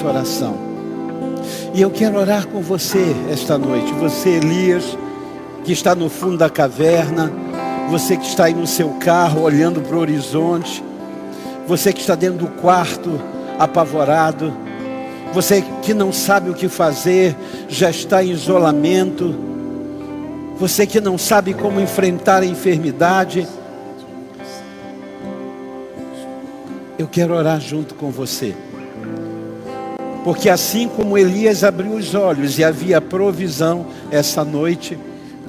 Nossa 0.00 0.06
oração. 0.06 0.54
E 1.74 1.82
eu 1.82 1.90
quero 1.90 2.18
orar 2.18 2.46
com 2.46 2.60
você 2.60 3.14
esta 3.30 3.58
noite. 3.58 3.92
Você, 3.94 4.30
Elias, 4.30 4.96
que 5.64 5.72
está 5.72 5.94
no 5.94 6.08
fundo 6.08 6.38
da 6.38 6.48
caverna. 6.48 7.30
Você 7.90 8.16
que 8.16 8.26
está 8.26 8.44
aí 8.44 8.54
no 8.54 8.66
seu 8.66 8.90
carro 9.00 9.42
olhando 9.42 9.80
para 9.80 9.96
o 9.96 10.00
horizonte. 10.00 10.82
Você 11.66 11.92
que 11.92 12.00
está 12.00 12.14
dentro 12.14 12.38
do 12.38 12.48
quarto 12.60 13.20
apavorado. 13.58 14.52
Você 15.32 15.62
que 15.82 15.94
não 15.94 16.12
sabe 16.12 16.50
o 16.50 16.54
que 16.54 16.68
fazer, 16.68 17.36
já 17.68 17.90
está 17.90 18.24
em 18.24 18.30
isolamento. 18.30 19.34
Você 20.58 20.86
que 20.86 21.00
não 21.00 21.16
sabe 21.16 21.54
como 21.54 21.80
enfrentar 21.80 22.42
a 22.42 22.46
enfermidade. 22.46 23.46
Eu 26.98 27.06
quero 27.06 27.34
orar 27.34 27.60
junto 27.60 27.94
com 27.94 28.10
você. 28.10 28.54
Porque 30.24 30.50
assim 30.50 30.88
como 30.88 31.16
Elias 31.16 31.64
abriu 31.64 31.92
os 31.92 32.14
olhos 32.14 32.58
e 32.58 32.64
havia 32.64 33.00
provisão 33.00 33.86
essa 34.10 34.44
noite, 34.44 34.98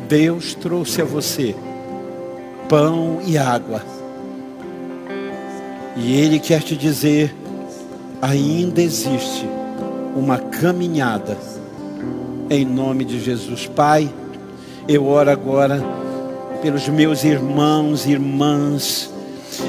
Deus 0.07 0.55
trouxe 0.55 1.01
a 1.01 1.05
você 1.05 1.55
pão 2.71 3.19
e 3.25 3.37
água. 3.37 3.83
E 5.97 6.15
Ele 6.15 6.39
quer 6.39 6.61
te 6.61 6.77
dizer: 6.77 7.35
ainda 8.21 8.81
existe 8.81 9.45
uma 10.15 10.37
caminhada, 10.37 11.37
em 12.49 12.63
nome 12.63 13.03
de 13.03 13.19
Jesus. 13.19 13.67
Pai, 13.67 14.09
eu 14.87 15.05
oro 15.05 15.29
agora 15.29 15.83
pelos 16.61 16.87
meus 16.87 17.25
irmãos 17.25 18.05
e 18.05 18.11
irmãs 18.11 19.10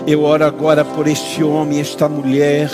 eu 0.07 0.25
oro 0.25 0.45
agora 0.45 0.85
por 0.85 1.07
este 1.07 1.45
homem, 1.45 1.81
esta 1.81 2.09
mulher. 2.09 2.71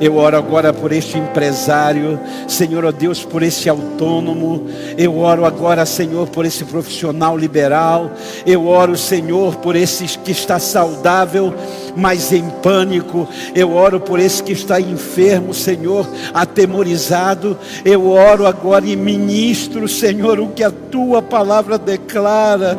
Eu 0.00 0.16
oro 0.16 0.36
agora 0.36 0.72
por 0.72 0.92
este 0.92 1.16
empresário. 1.18 2.20
Senhor, 2.46 2.84
ó 2.84 2.92
Deus, 2.92 3.24
por 3.24 3.42
este 3.42 3.68
autônomo. 3.68 4.66
Eu 4.96 5.18
oro 5.18 5.46
agora, 5.46 5.86
Senhor, 5.86 6.28
por 6.28 6.44
esse 6.44 6.64
profissional 6.64 7.36
liberal. 7.36 8.10
Eu 8.44 8.66
oro, 8.66 8.96
Senhor, 8.96 9.56
por 9.56 9.74
esse 9.74 10.18
que 10.18 10.32
está 10.32 10.58
saudável, 10.58 11.54
mas 11.96 12.32
em 12.32 12.48
pânico. 12.62 13.26
Eu 13.54 13.74
oro 13.74 13.98
por 13.98 14.18
esse 14.18 14.42
que 14.42 14.52
está 14.52 14.78
enfermo, 14.78 15.54
Senhor, 15.54 16.06
atemorizado. 16.34 17.58
Eu 17.84 18.10
oro 18.10 18.46
agora 18.46 18.86
e 18.86 18.96
ministro, 18.96 19.88
Senhor, 19.88 20.38
o 20.38 20.48
que 20.48 20.62
a 20.62 20.70
tua 20.70 21.22
palavra 21.22 21.78
declara. 21.78 22.76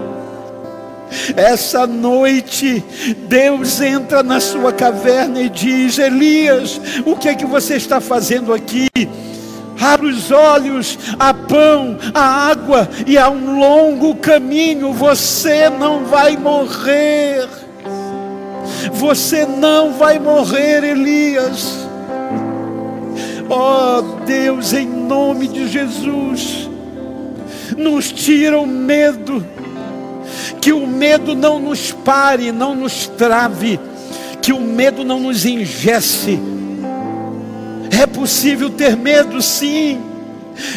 Essa 1.35 1.87
noite, 1.87 2.83
Deus 3.27 3.79
entra 3.81 4.21
na 4.21 4.39
sua 4.39 4.73
caverna 4.73 5.41
e 5.41 5.49
diz: 5.49 5.97
Elias, 5.97 6.79
o 7.05 7.15
que 7.15 7.29
é 7.29 7.35
que 7.35 7.45
você 7.45 7.75
está 7.75 8.01
fazendo 8.01 8.53
aqui? 8.53 8.87
Abre 9.79 10.07
os 10.07 10.31
olhos, 10.31 10.97
há 11.19 11.33
pão, 11.33 11.97
há 12.13 12.49
água 12.49 12.89
e 13.05 13.17
há 13.17 13.29
um 13.29 13.59
longo 13.59 14.15
caminho. 14.15 14.91
Você 14.91 15.69
não 15.69 16.05
vai 16.05 16.35
morrer. 16.35 17.47
Você 18.91 19.45
não 19.45 19.93
vai 19.93 20.17
morrer, 20.19 20.83
Elias. 20.83 21.87
Oh, 23.49 24.01
Deus, 24.25 24.73
em 24.73 24.87
nome 24.87 25.47
de 25.47 25.67
Jesus, 25.67 26.69
nos 27.77 28.11
tira 28.11 28.59
o 28.59 28.65
medo 28.65 29.45
que 30.67 30.73
o 30.73 30.85
medo 30.85 31.33
não 31.33 31.59
nos 31.59 31.93
pare, 31.93 32.51
não 32.51 32.75
nos 32.75 33.07
trave, 33.07 33.79
que 34.41 34.51
o 34.51 34.59
medo 34.59 35.05
não 35.05 35.17
nos 35.17 35.45
engesse. 35.45 36.37
É 37.89 38.05
possível 38.05 38.69
ter 38.69 38.97
medo, 38.97 39.41
sim. 39.41 39.97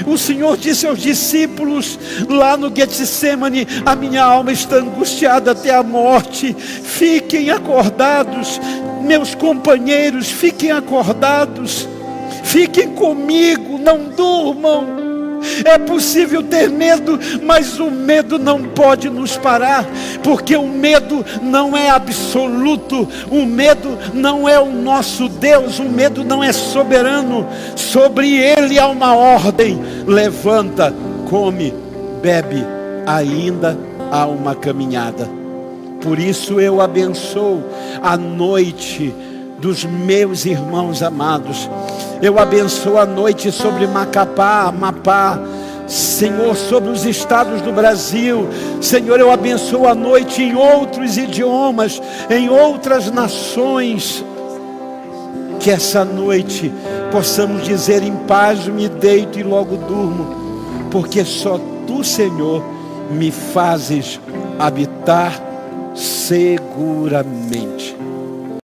O 0.07 0.17
Senhor 0.17 0.57
disse 0.57 0.87
aos 0.87 1.01
discípulos 1.01 1.99
lá 2.29 2.57
no 2.57 2.73
Getsemane: 2.73 3.67
A 3.85 3.97
minha 3.97 4.23
alma 4.23 4.53
está 4.53 4.77
angustiada 4.77 5.51
até 5.51 5.75
a 5.75 5.83
morte. 5.83 6.55
Fiquem 6.55 7.51
acordados, 7.51 8.61
meus 9.03 9.35
companheiros, 9.35 10.31
fiquem 10.31 10.71
acordados. 10.71 11.89
Fiquem 12.45 12.91
comigo, 12.91 13.77
não 13.77 14.05
durmam. 14.05 15.00
É 15.65 15.79
possível 15.79 16.43
ter 16.43 16.69
medo, 16.69 17.19
mas 17.43 17.79
o 17.79 17.91
medo 17.91 18.39
não 18.39 18.63
pode 18.63 19.09
nos 19.09 19.37
parar, 19.37 19.87
porque 20.23 20.57
o 20.57 20.67
medo 20.67 21.25
não 21.43 21.77
é 21.77 21.91
absoluto, 21.91 23.09
o 23.31 23.45
medo 23.47 23.99
não 24.13 24.49
é 24.49 24.59
o 24.59 24.71
nosso 24.71 25.29
Deus, 25.29 25.79
o 25.79 25.85
medo 25.85 26.25
não 26.25 26.43
é 26.43 26.53
soberano, 26.53 27.47
sobre 27.77 28.37
ele 28.37 28.79
há 28.79 28.89
uma 28.89 29.15
ordem: 29.15 29.81
levanta, 30.07 30.95
come, 31.29 31.73
bebe, 32.23 32.65
ainda 33.07 33.79
há 34.11 34.27
uma 34.27 34.55
caminhada. 34.55 35.29
Por 36.01 36.19
isso 36.19 36.59
eu 36.59 36.81
abençoo 36.81 37.63
a 38.03 38.17
noite 38.17 39.15
dos 39.61 39.85
meus 39.85 40.47
irmãos 40.47 41.03
amados. 41.03 41.69
Eu 42.23 42.39
abençoo 42.39 42.99
a 42.99 43.07
noite 43.07 43.53
sobre 43.53 43.87
Macapá, 43.87 44.63
Amapá, 44.63 45.39
Senhor, 45.87 46.55
sobre 46.55 46.91
os 46.91 47.05
estados 47.05 47.61
do 47.63 47.73
Brasil. 47.73 48.49
Senhor, 48.81 49.19
eu 49.19 49.31
abençoo 49.31 49.87
a 49.87 49.95
noite 49.95 50.43
em 50.43 50.55
outros 50.55 51.19
idiomas, 51.19 52.01
em 52.31 52.49
outras 52.49 53.11
nações. 53.11 54.25
Que 55.59 55.71
essa 55.71 56.05
noite 56.05 56.73
possamos 57.11 57.65
dizer 57.65 58.03
em 58.03 58.17
paz: 58.17 58.67
me 58.67 58.89
deito 58.89 59.39
e 59.39 59.43
logo 59.43 59.77
durmo, 59.77 60.89
porque 60.91 61.25
só 61.25 61.61
tu, 61.87 62.03
Senhor, 62.03 62.63
me 63.11 63.31
fazes 63.31 64.19
habitar 64.59 65.33
seguramente. 65.95 68.00